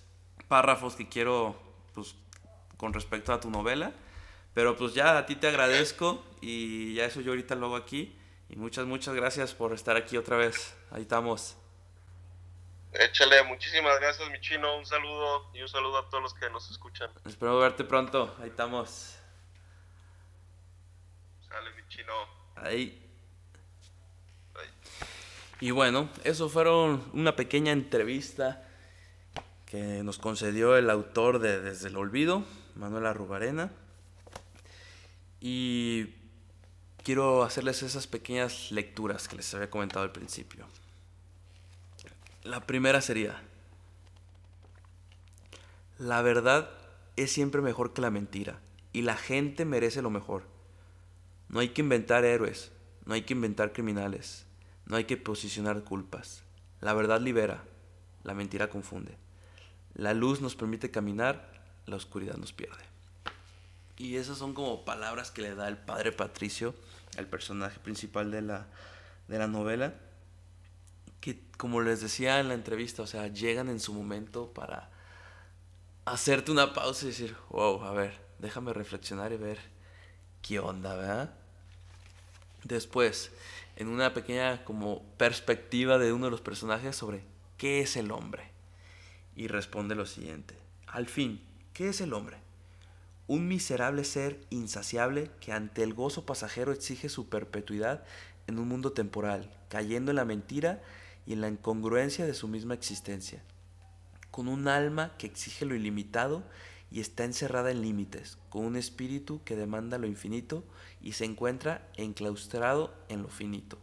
párrafos 0.49 0.97
que 0.97 1.09
quiero, 1.09 1.57
pues, 1.95 2.15
con 2.77 2.93
respecto 2.93 3.33
a 3.33 3.41
tu 3.41 3.51
novela. 3.51 3.93
Pero 4.55 4.77
pues 4.77 4.95
ya 4.95 5.19
a 5.19 5.27
ti 5.27 5.37
te 5.37 5.47
agradezco 5.47 6.25
y 6.41 6.95
ya 6.95 7.05
eso 7.05 7.21
yo 7.21 7.31
ahorita 7.31 7.55
lo 7.55 7.67
hago 7.67 7.77
aquí. 7.77 8.19
Y 8.49 8.57
muchas, 8.57 8.87
muchas 8.87 9.15
gracias 9.15 9.55
por 9.55 9.73
estar 9.73 9.97
aquí 9.97 10.17
otra 10.17 10.37
vez. 10.37 10.75
Ahí 10.91 11.03
estamos. 11.03 11.57
Échale, 12.99 13.45
muchísimas 13.45 14.01
gracias, 14.01 14.29
mi 14.29 14.41
chino. 14.41 14.77
Un 14.77 14.85
saludo 14.85 15.49
y 15.55 15.63
un 15.63 15.69
saludo 15.69 15.99
a 15.99 16.09
todos 16.09 16.21
los 16.21 16.35
que 16.35 16.51
nos 16.51 16.69
escuchan. 16.69 17.09
Espero 17.25 17.57
verte 17.61 17.85
pronto. 17.85 18.35
Ahí 18.41 18.49
estamos. 18.49 19.17
Sale, 21.49 21.71
mi 21.77 21.89
chino. 21.89 22.13
Ahí. 22.57 23.05
Y 25.61 25.71
bueno, 25.71 26.09
eso 26.25 26.49
fueron 26.49 27.09
una 27.13 27.37
pequeña 27.37 27.71
entrevista 27.71 28.65
que 29.67 30.03
nos 30.03 30.19
concedió 30.19 30.77
el 30.77 30.91
autor 30.91 31.39
de 31.39 31.61
Desde 31.61 31.89
el 31.89 31.97
Olvido, 31.97 32.43
Manuel 32.75 33.07
Arrubarena. 33.07 33.71
Y 35.41 36.15
quiero 37.05 37.45
hacerles 37.45 37.85
esas 37.85 38.09
pequeñas 38.09 38.73
lecturas 38.73 39.29
que 39.29 39.37
les 39.37 39.55
había 39.55 39.71
comentado 39.71 40.03
al 40.05 40.11
principio. 40.11 40.67
La 42.49 42.61
primera 42.67 43.03
sería, 43.03 43.43
la 45.99 46.23
verdad 46.23 46.71
es 47.17 47.31
siempre 47.31 47.61
mejor 47.61 47.93
que 47.93 48.01
la 48.01 48.11
mentira 48.11 48.59
y 48.95 49.03
la 49.03 49.19
gente 49.19 49.67
merece 49.67 50.01
lo 50.01 50.09
mejor. 50.09 50.45
No 51.51 51.61
hay 51.61 51.69
que 51.69 51.83
inventar 51.83 52.25
héroes, 52.25 52.73
no 53.05 53.13
hay 53.13 53.21
que 53.21 53.35
inventar 53.35 53.75
criminales, 53.75 54.47
no 54.87 54.97
hay 54.97 55.05
que 55.05 55.19
posicionar 55.19 55.85
culpas. 55.85 56.43
La 56.81 56.95
verdad 56.95 57.21
libera, 57.21 57.65
la 58.25 58.33
mentira 58.33 58.71
confunde. 58.71 59.19
La 59.93 60.15
luz 60.15 60.41
nos 60.41 60.57
permite 60.57 60.91
caminar, 60.91 61.53
la 61.85 61.97
oscuridad 61.97 62.37
nos 62.39 62.55
pierde. 62.55 62.83
Y 63.99 64.17
esas 64.17 64.39
son 64.39 64.55
como 64.55 64.87
palabras 64.87 65.31
que 65.31 65.43
le 65.43 65.55
da 65.55 65.69
el 65.69 65.77
padre 65.77 66.13
Patricio, 66.13 66.75
el 67.19 67.27
personaje 67.27 67.79
principal 67.79 68.31
de 68.31 68.41
la, 68.41 68.69
de 69.29 69.39
la 69.39 69.49
novela, 69.49 69.93
como 71.35 71.81
les 71.81 72.01
decía 72.01 72.41
en 72.41 72.49
la 72.49 72.55
entrevista, 72.55 73.03
o 73.03 73.07
sea, 73.07 73.29
llegan 73.29 73.69
en 73.69 73.81
su 73.81 73.93
momento 73.93 74.53
para 74.53 74.91
hacerte 76.05 76.51
una 76.51 76.73
pausa 76.73 77.05
y 77.05 77.09
decir, 77.09 77.37
wow, 77.51 77.83
a 77.85 77.93
ver, 77.93 78.19
déjame 78.39 78.73
reflexionar 78.73 79.33
y 79.33 79.37
ver 79.37 79.59
qué 80.43 80.59
onda, 80.59 80.95
¿verdad? 80.95 81.35
Después, 82.65 83.31
en 83.77 83.89
una 83.89 84.15
pequeña 84.15 84.65
como 84.65 85.03
perspectiva 85.17 85.99
de 85.99 86.13
uno 86.13 86.27
de 86.27 86.31
los 86.31 86.41
personajes 86.41 86.97
sobre 86.97 87.23
qué 87.57 87.81
es 87.81 87.97
el 87.97 88.11
hombre. 88.11 88.51
Y 89.37 89.47
responde 89.47 89.95
lo 89.95 90.07
siguiente. 90.07 90.57
Al 90.87 91.07
fin, 91.07 91.41
¿qué 91.73 91.91
es 91.91 92.01
el 92.01 92.13
hombre? 92.13 92.39
Un 93.27 93.47
miserable 93.47 94.05
ser 94.05 94.41
insaciable 94.51 95.31
que 95.41 95.53
ante 95.53 95.83
el 95.83 95.95
gozo 95.95 96.27
pasajero 96.27 96.73
exige 96.73 97.09
su 97.09 97.29
perpetuidad 97.29 98.05
en 98.47 98.59
un 98.59 98.67
mundo 98.67 98.93
temporal, 98.93 99.51
cayendo 99.69 100.11
en 100.11 100.17
la 100.17 100.25
mentira 100.25 100.83
y 101.29 101.35
en 101.35 101.43
la 101.43 101.49
incongruencia 101.49 102.25
de 102.25 102.33
su 102.33 102.49
misma 102.49 102.73
existencia. 102.73 103.43
Con 104.31 104.49
un 104.49 104.67
alma 104.67 105.15
que 105.19 105.27
exige 105.27 105.67
lo 105.67 105.75
ilimitado 105.75 106.43
y 106.91 107.01
está 107.01 107.25
encerrada 107.25 107.71
en 107.71 107.83
límites, 107.83 108.39
con 108.49 108.65
un 108.65 108.77
espíritu 108.77 109.43
que 109.45 109.55
demanda 109.55 109.99
lo 109.99 110.07
infinito 110.07 110.65
y 111.03 111.13
se 111.13 111.27
encuentra 111.27 111.87
enclaustrado 111.97 112.95
en 113.11 113.21
lo 113.21 113.29
finito, 113.29 113.79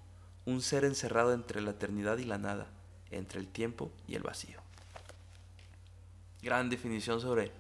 un 0.46 0.64
ser 0.64 0.86
encerrado 0.86 1.34
entre 1.34 1.62
la 1.62 1.72
eternidad 1.72 2.18
y 2.18 2.26
la 2.26 2.40
nada, 2.40 2.66
entre 3.12 3.40
el 3.40 3.48
tiempo 3.48 3.92
y 4.08 4.16
el 4.16 4.24
vacío. 4.24 4.60
Gran 6.42 6.72
definición 6.72 7.22
sobre 7.22 7.52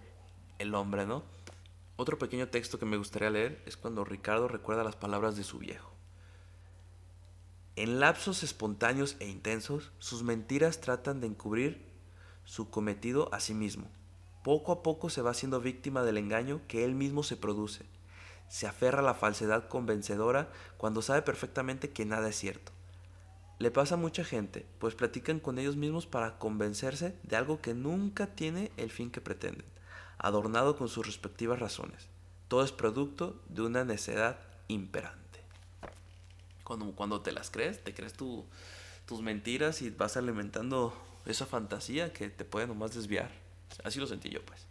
el 0.57 0.73
hombre, 0.73 1.05
¿no? 1.05 1.21
Otro 1.95 2.17
pequeño 2.17 2.47
texto 2.47 2.79
que 2.79 2.87
me 2.87 2.97
gustaría 2.97 3.29
leer 3.29 3.61
es 3.67 3.77
cuando 3.77 4.03
Ricardo 4.03 4.47
recuerda 4.47 4.83
las 4.83 4.95
palabras 4.95 5.37
de 5.37 5.43
su 5.43 5.59
viejo. 5.59 5.94
En 7.77 7.99
lapsos 7.99 8.41
espontáneos 8.43 9.17
e 9.19 9.27
intensos, 9.27 9.91
sus 9.99 10.23
mentiras 10.23 10.79
tratan 10.79 11.19
de 11.19 11.27
encubrir 11.27 11.85
su 12.45 12.69
cometido 12.69 13.27
a 13.33 13.41
sí 13.41 13.53
mismo. 13.53 13.89
Poco 14.45 14.71
a 14.71 14.81
poco 14.81 15.09
se 15.09 15.21
va 15.21 15.33
siendo 15.33 15.59
víctima 15.59 16.03
del 16.03 16.17
engaño 16.17 16.61
que 16.69 16.85
él 16.85 16.95
mismo 16.95 17.21
se 17.21 17.35
produce. 17.35 17.85
Se 18.47 18.65
aferra 18.65 18.99
a 18.99 19.03
la 19.03 19.13
falsedad 19.13 19.67
convencedora 19.67 20.49
cuando 20.77 21.01
sabe 21.01 21.21
perfectamente 21.21 21.89
que 21.89 22.05
nada 22.05 22.29
es 22.29 22.37
cierto. 22.37 22.71
Le 23.59 23.71
pasa 23.71 23.95
a 23.95 23.97
mucha 23.97 24.23
gente, 24.23 24.65
pues 24.79 24.95
platican 24.95 25.41
con 25.41 25.59
ellos 25.59 25.75
mismos 25.75 26.05
para 26.05 26.39
convencerse 26.39 27.17
de 27.23 27.35
algo 27.35 27.59
que 27.59 27.73
nunca 27.73 28.35
tiene 28.35 28.71
el 28.77 28.89
fin 28.89 29.11
que 29.11 29.19
pretenden, 29.19 29.65
adornado 30.17 30.77
con 30.77 30.87
sus 30.87 31.05
respectivas 31.05 31.59
razones. 31.59 32.07
Todo 32.47 32.63
es 32.63 32.71
producto 32.71 33.41
de 33.49 33.63
una 33.63 33.83
necedad 33.83 34.39
imperante. 34.69 35.24
Cuando, 36.65 36.91
cuando 36.91 37.21
te 37.21 37.31
las 37.31 37.49
crees, 37.49 37.81
te 37.81 37.93
crees 37.93 38.11
tu, 38.11 38.45
tus 39.05 39.21
mentiras 39.21 39.81
y 39.81 39.91
vas 39.91 40.17
alimentando 40.17 40.93
esa 41.25 41.45
fantasía 41.45 42.11
que 42.11 42.29
te 42.29 42.43
puede 42.43 42.67
nomás 42.67 42.93
desviar. 42.93 43.31
Así 43.85 43.99
lo 43.99 44.07
sentí 44.07 44.29
yo, 44.29 44.43
pues. 44.43 44.67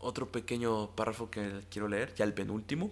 Otro 0.00 0.32
pequeño 0.32 0.90
párrafo 0.96 1.30
que 1.30 1.64
quiero 1.70 1.86
leer, 1.86 2.14
ya 2.14 2.24
el 2.24 2.34
penúltimo, 2.34 2.90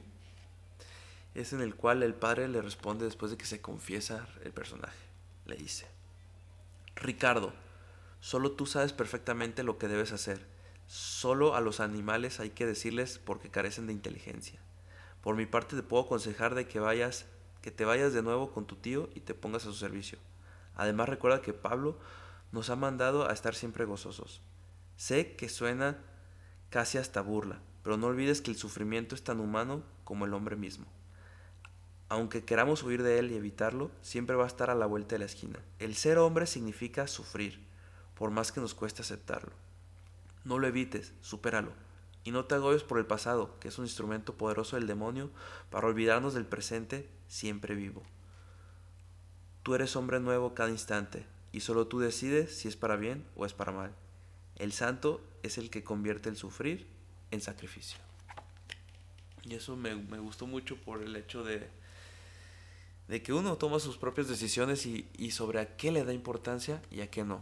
es 1.35 1.53
en 1.53 1.61
el 1.61 1.75
cual 1.75 2.03
el 2.03 2.15
padre 2.15 2.47
le 2.49 2.63
responde 2.63 3.05
después 3.05 3.31
de 3.31 3.37
que 3.37 3.47
se 3.47 3.61
confiesa 3.61 4.29
el 4.45 4.53
personaje. 4.53 4.97
Le 5.47 5.57
dice, 5.57 5.87
Ricardo, 6.95 7.53
solo 8.21 8.53
tú 8.53 8.67
sabes 8.67 8.93
perfectamente 8.93 9.63
lo 9.63 9.79
que 9.79 9.89
debes 9.89 10.13
hacer. 10.13 10.47
Solo 10.87 11.57
a 11.57 11.61
los 11.61 11.81
animales 11.81 12.41
hay 12.41 12.51
que 12.51 12.67
decirles 12.67 13.19
porque 13.19 13.51
carecen 13.51 13.87
de 13.87 13.93
inteligencia. 13.93 14.61
Por 15.23 15.37
mi 15.37 15.47
parte 15.47 15.75
te 15.75 15.83
puedo 15.83 16.05
aconsejar 16.05 16.55
de 16.55 16.69
que 16.69 16.81
vayas 16.81 17.27
que 17.65 17.71
te 17.71 17.87
vayas 17.87 18.13
de 18.13 18.21
nuevo 18.21 18.53
con 18.53 18.67
tu 18.67 18.77
tío 18.77 19.09
y 19.15 19.21
te 19.21 19.33
pongas 19.33 19.63
a 19.63 19.69
su 19.69 19.73
servicio. 19.73 20.19
Además 20.77 21.09
recuerda 21.09 21.41
que 21.41 21.55
Pablo 21.55 21.97
nos 22.53 22.69
ha 22.69 22.77
mandado 22.77 23.27
a 23.27 23.33
estar 23.33 23.55
siempre 23.55 23.87
gozosos. 23.87 24.43
Sé 24.99 25.35
que 25.35 25.49
suena 25.49 25.97
casi 26.69 26.99
hasta 26.99 27.23
burla, 27.23 27.63
pero 27.83 27.97
no 27.97 28.09
olvides 28.09 28.43
que 28.43 28.51
el 28.51 28.59
sufrimiento 28.59 29.15
es 29.15 29.25
tan 29.25 29.41
humano 29.41 29.83
como 30.05 30.27
el 30.27 30.35
hombre 30.35 30.57
mismo. 30.57 30.85
Aunque 32.11 32.45
queramos 32.45 32.83
huir 32.83 33.03
de 33.03 33.19
él 33.19 33.33
y 33.33 33.37
evitarlo, 33.37 33.91
siempre 34.03 34.37
va 34.37 34.45
a 34.45 34.49
estar 34.49 34.69
a 34.69 34.75
la 34.75 34.85
vuelta 34.85 35.15
de 35.15 35.21
la 35.21 35.25
esquina. 35.25 35.59
El 35.79 35.95
ser 35.95 36.19
hombre 36.19 36.47
significa 36.47 37.07
sufrir, 37.07 37.65
por 38.15 38.31
más 38.31 38.53
que 38.53 38.61
nos 38.61 38.75
cueste 38.75 39.01
aceptarlo. 39.01 39.55
No 40.45 40.59
lo 40.59 40.67
evites, 40.67 41.15
supéralo. 41.23 41.73
Y 42.25 42.31
no 42.31 42.47
te 42.47 42.55
agobies 42.55 42.83
por 42.83 42.99
el 42.99 43.07
pasado, 43.07 43.59
que 43.61 43.69
es 43.69 43.79
un 43.79 43.85
instrumento 43.85 44.35
poderoso 44.35 44.77
del 44.77 44.87
demonio 44.87 45.31
para 45.71 45.87
olvidarnos 45.87 46.35
del 46.35 46.47
presente 46.47 47.09
siempre 47.29 47.75
vivo. 47.75 48.03
Tú 49.63 49.75
eres 49.75 49.95
hombre 49.97 50.21
nuevo 50.21 50.55
cada 50.55 50.71
instante, 50.71 51.27
y 51.53 51.61
solo 51.61 51.87
tú 51.87 52.01
decides 52.01 52.57
si 52.57 52.69
es 52.69 52.77
para 52.77 52.97
bien 52.97 53.27
o 53.37 53.47
es 53.47 53.53
para 53.53 53.73
mal. 53.73 53.95
El 54.57 54.73
santo 54.73 55.21
es 55.43 55.59
el 55.59 55.71
que 55.71 55.85
convierte 55.85 56.29
el 56.29 56.37
sufrir 56.37 56.87
en 57.31 57.41
sacrificio. 57.41 57.99
Y 59.45 59.55
eso 59.55 59.77
me, 59.77 59.95
me 59.95 60.19
gustó 60.19 60.47
mucho 60.47 60.77
por 60.77 61.03
el 61.03 61.15
hecho 61.17 61.45
de, 61.45 61.69
de 63.09 63.23
que 63.23 63.33
uno 63.33 63.57
toma 63.57 63.79
sus 63.79 63.99
propias 63.99 64.29
decisiones 64.29 64.87
y, 64.87 65.09
y 65.19 65.33
sobre 65.33 65.61
a 65.61 65.77
qué 65.77 65.93
le 65.93 66.05
da 66.05 66.13
importancia 66.13 66.81
y 66.91 67.03
a 67.03 67.11
qué 67.11 67.25
no. 67.25 67.41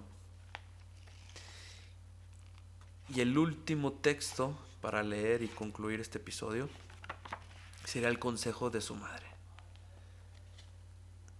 Y 3.14 3.20
el 3.20 3.36
último 3.36 3.92
texto 3.92 4.58
para 4.82 5.04
leer 5.04 5.42
y 5.42 5.48
concluir 5.48 6.00
este 6.00 6.18
episodio 6.18 6.68
sería 7.84 8.08
el 8.08 8.18
consejo 8.18 8.68
de 8.68 8.80
su 8.80 8.96
madre. 8.96 9.24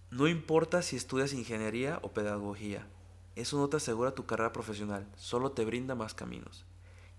No 0.09 0.27
importa 0.27 0.81
si 0.81 0.95
estudias 0.95 1.33
ingeniería 1.33 1.99
o 2.03 2.13
pedagogía, 2.13 2.87
eso 3.35 3.57
no 3.57 3.67
te 3.67 3.77
asegura 3.77 4.15
tu 4.15 4.25
carrera 4.25 4.53
profesional, 4.53 5.05
solo 5.17 5.51
te 5.51 5.65
brinda 5.65 5.93
más 5.93 6.13
caminos. 6.13 6.65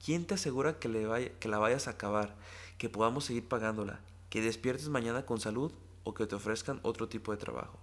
¿Quién 0.03 0.27
te 0.27 0.35
asegura 0.35 0.79
que, 0.79 1.35
que 1.39 1.49
la 1.49 1.59
vayas 1.59 1.89
a 1.89 1.93
acabar, 1.93 2.35
que 2.79 2.89
podamos 2.89 3.27
seguir 3.27 3.47
pagándola, 3.47 4.01
que 4.31 4.41
despiertes 4.41 4.89
mañana 4.89 5.27
con 5.27 5.41
salud 5.41 5.73
o 6.05 6.15
que 6.15 6.27
te 6.27 6.37
ofrezcan 6.37 6.81
otro 6.83 7.09
tipo 7.09 7.33
de 7.33 7.39
trabajo? 7.39 7.79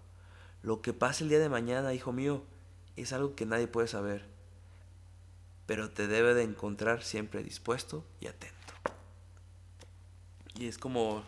Lo 0.63 0.81
que 0.81 0.93
pase 0.93 1.23
el 1.23 1.29
día 1.29 1.39
de 1.39 1.49
mañana, 1.49 1.93
hijo 1.93 2.11
mío, 2.11 2.43
es 2.95 3.13
algo 3.13 3.35
que 3.35 3.45
nadie 3.45 3.67
puede 3.67 3.87
saber, 3.87 4.30
pero 5.71 5.89
te 5.89 6.05
debe 6.05 6.33
de 6.33 6.43
encontrar 6.43 7.01
siempre 7.01 7.41
dispuesto 7.43 8.03
y 8.19 8.27
atento. 8.27 8.73
Y 10.55 10.67
es 10.67 10.77
como, 10.77 11.23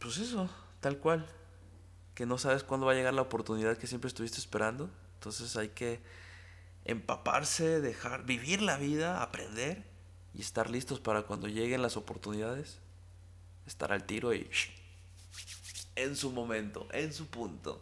pues 0.00 0.18
eso, 0.18 0.50
tal 0.80 0.98
cual, 0.98 1.24
que 2.16 2.26
no 2.26 2.36
sabes 2.36 2.64
cuándo 2.64 2.86
va 2.86 2.92
a 2.92 2.96
llegar 2.96 3.14
la 3.14 3.22
oportunidad 3.22 3.78
que 3.78 3.86
siempre 3.86 4.08
estuviste 4.08 4.38
esperando, 4.38 4.90
entonces 5.14 5.56
hay 5.56 5.68
que 5.68 6.00
empaparse, 6.84 7.80
dejar, 7.80 8.24
vivir 8.24 8.62
la 8.62 8.78
vida, 8.78 9.22
aprender 9.22 9.84
y 10.34 10.40
estar 10.40 10.70
listos 10.70 10.98
para 10.98 11.22
cuando 11.22 11.46
lleguen 11.46 11.82
las 11.82 11.96
oportunidades, 11.96 12.78
estar 13.64 13.92
al 13.92 14.06
tiro 14.06 14.34
y 14.34 14.50
en 15.94 16.16
su 16.16 16.32
momento, 16.32 16.88
en 16.90 17.12
su 17.12 17.28
punto. 17.28 17.80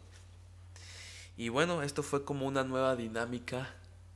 Y 1.37 1.49
bueno, 1.49 1.81
esto 1.81 2.03
fue 2.03 2.23
como 2.23 2.45
una 2.45 2.63
nueva 2.63 2.95
dinámica, 2.95 3.73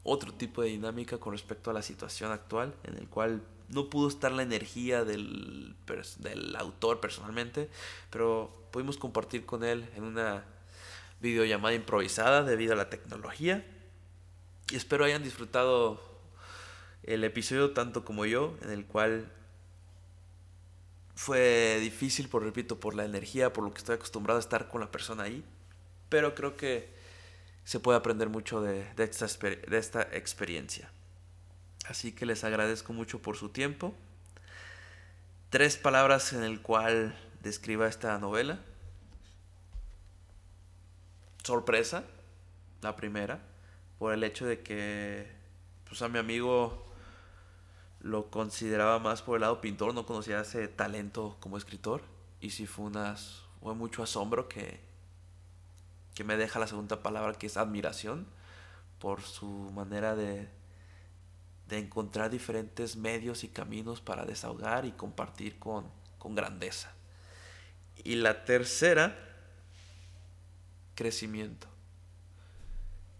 otro 0.07 0.33
tipo 0.33 0.61
de 0.61 0.69
dinámica 0.69 1.17
con 1.17 1.33
respecto 1.33 1.69
a 1.69 1.73
la 1.73 1.81
situación 1.81 2.31
actual, 2.31 2.73
en 2.85 2.97
el 2.97 3.09
cual 3.09 3.41
no 3.67 3.89
pudo 3.89 4.07
estar 4.07 4.31
la 4.31 4.43
energía 4.43 5.03
del, 5.03 5.75
del 6.19 6.55
autor 6.55 7.01
personalmente, 7.01 7.69
pero 8.09 8.69
pudimos 8.71 8.97
compartir 8.97 9.45
con 9.45 9.65
él 9.65 9.89
en 9.97 10.05
una 10.05 10.45
videollamada 11.19 11.75
improvisada 11.75 12.43
debido 12.43 12.71
a 12.71 12.77
la 12.77 12.89
tecnología. 12.89 13.65
Y 14.71 14.77
espero 14.77 15.03
hayan 15.03 15.23
disfrutado 15.23 15.99
el 17.03 17.25
episodio 17.25 17.71
tanto 17.71 18.05
como 18.05 18.25
yo, 18.25 18.55
en 18.61 18.71
el 18.71 18.85
cual 18.85 19.29
fue 21.15 21.79
difícil, 21.81 22.29
por 22.29 22.43
repito, 22.43 22.79
por 22.79 22.95
la 22.95 23.03
energía, 23.03 23.51
por 23.51 23.65
lo 23.65 23.73
que 23.73 23.79
estoy 23.79 23.95
acostumbrado 23.95 24.37
a 24.37 24.41
estar 24.41 24.69
con 24.69 24.79
la 24.79 24.89
persona 24.89 25.23
ahí. 25.23 25.43
Pero 26.07 26.33
creo 26.33 26.55
que 26.55 26.96
se 27.67 27.81
puede 27.81 27.97
aprender 27.97 28.29
mucho 28.29 28.61
de, 28.61 28.87
esta, 28.97 29.25
esta 29.25 30.01
experiencia. 30.13 30.89
Así 31.85 32.13
que 32.13 32.25
les 32.25 32.45
agradezco 32.45 32.93
mucho 32.93 33.21
por 33.21 33.35
su 33.35 33.49
tiempo. 33.49 33.93
Tres 35.49 35.75
palabras 35.75 36.31
en 36.31 36.43
el 36.43 36.61
cual 36.61 37.19
describa 37.43 37.89
esta 37.89 38.17
novela. 38.19 38.61
Sorpresa, 41.43 42.05
la 42.81 42.95
primera, 42.95 43.41
por 43.99 44.13
el 44.13 44.23
hecho 44.23 44.45
de 44.45 44.61
que 44.61 45.29
pues 45.89 46.01
a 46.01 46.07
mi 46.07 46.19
amigo 46.19 46.85
lo 47.99 48.31
consideraba 48.31 48.99
más 48.99 49.21
por 49.21 49.35
el 49.35 49.41
lado 49.41 49.59
pintor, 49.59 49.93
no 49.93 50.05
conocía 50.05 50.39
ese 50.39 50.69
talento 50.69 51.35
como 51.41 51.57
escritor 51.57 52.01
y 52.39 52.51
sí 52.51 52.65
fue 52.65 52.85
unas 52.85 53.43
fue 53.59 53.75
mucho 53.75 54.03
asombro 54.03 54.47
que 54.47 54.86
que 56.17 56.23
me 56.23 56.35
deja 56.35 56.57
la 56.57 56.65
segunda 56.65 57.03
palabra 57.03 57.35
que 57.35 57.45
es 57.45 57.57
admiración 57.57 58.25
por 58.97 59.21
su 59.21 59.45
manera 59.45 60.15
de 60.15 60.49
de 61.67 61.79
encontrar 61.79 62.29
diferentes 62.29 62.95
medios 62.95 63.43
y 63.43 63.49
caminos 63.49 64.01
para 64.01 64.25
desahogar 64.25 64.85
y 64.85 64.91
compartir 64.91 65.59
con, 65.59 65.85
con 66.17 66.35
grandeza. 66.35 66.91
Y 68.03 68.15
la 68.15 68.45
tercera, 68.45 69.17
crecimiento. 70.95 71.67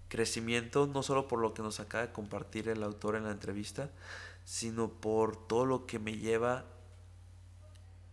Crecimiento 0.07 0.87
no 0.87 1.03
solo 1.03 1.27
por 1.27 1.39
lo 1.39 1.53
que 1.53 1.61
nos 1.61 1.79
acaba 1.81 2.07
de 2.07 2.13
compartir 2.13 2.69
el 2.69 2.83
autor 2.83 3.15
en 3.15 3.25
la 3.25 3.31
entrevista, 3.31 3.89
sino 4.45 4.89
por 4.89 5.47
todo 5.47 5.65
lo 5.65 5.85
que 5.85 5.99
me 5.99 6.13
lleva 6.17 6.63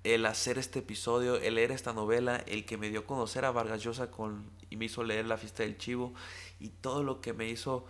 el 0.05 0.26
hacer 0.26 0.59
este 0.59 0.80
episodio, 0.80 1.36
el 1.36 1.55
leer 1.57 1.72
esta 1.72 1.92
novela, 1.92 2.36
el 2.46 2.66
que 2.66 2.76
me 2.76 2.90
dio 2.90 3.00
a 3.00 3.07
conocer 3.07 3.44
a 3.44 3.50
Vargas 3.50 3.82
Llosa 3.82 4.11
con, 4.11 4.50
y 4.70 4.76
me 4.76 4.84
hizo 4.84 5.02
leer 5.02 5.26
La 5.26 5.38
fiesta 5.38 5.62
del 5.62 5.78
chivo 5.78 6.14
y 6.61 6.68
todo 6.68 7.02
lo 7.02 7.20
que 7.20 7.32
me 7.32 7.48
hizo 7.48 7.86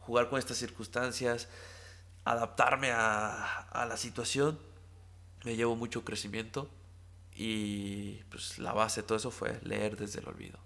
jugar 0.00 0.28
con 0.28 0.40
estas 0.40 0.56
circunstancias, 0.56 1.48
adaptarme 2.24 2.90
a, 2.90 3.60
a 3.60 3.86
la 3.86 3.96
situación, 3.96 4.58
me 5.44 5.54
llevó 5.54 5.76
mucho 5.76 6.04
crecimiento 6.04 6.68
y 7.34 8.14
pues 8.24 8.58
la 8.58 8.72
base 8.72 9.02
de 9.02 9.06
todo 9.06 9.16
eso 9.16 9.30
fue 9.30 9.60
leer 9.62 9.96
desde 9.96 10.20
el 10.20 10.28
olvido. 10.28 10.58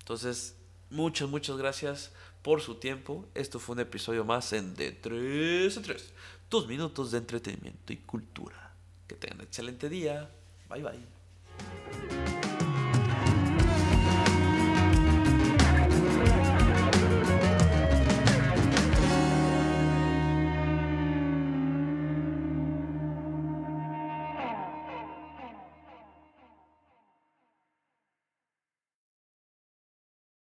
Entonces, 0.00 0.56
muchas, 0.90 1.28
muchas 1.28 1.56
gracias 1.56 2.12
por 2.42 2.60
su 2.60 2.74
tiempo. 2.76 3.26
Esto 3.34 3.58
fue 3.58 3.74
un 3.74 3.80
episodio 3.80 4.24
más 4.24 4.52
en 4.52 4.74
De 4.74 4.92
3 4.92 5.78
a 5.78 5.82
3. 5.82 6.12
Dos 6.50 6.68
minutos 6.68 7.10
de 7.10 7.18
entretenimiento 7.18 7.92
y 7.94 7.96
cultura. 7.96 8.63
Que 9.06 9.14
tengan 9.16 9.38
un 9.38 9.44
excelente 9.44 9.88
día. 9.88 10.30
Bye 10.68 10.82
bye. 10.82 12.33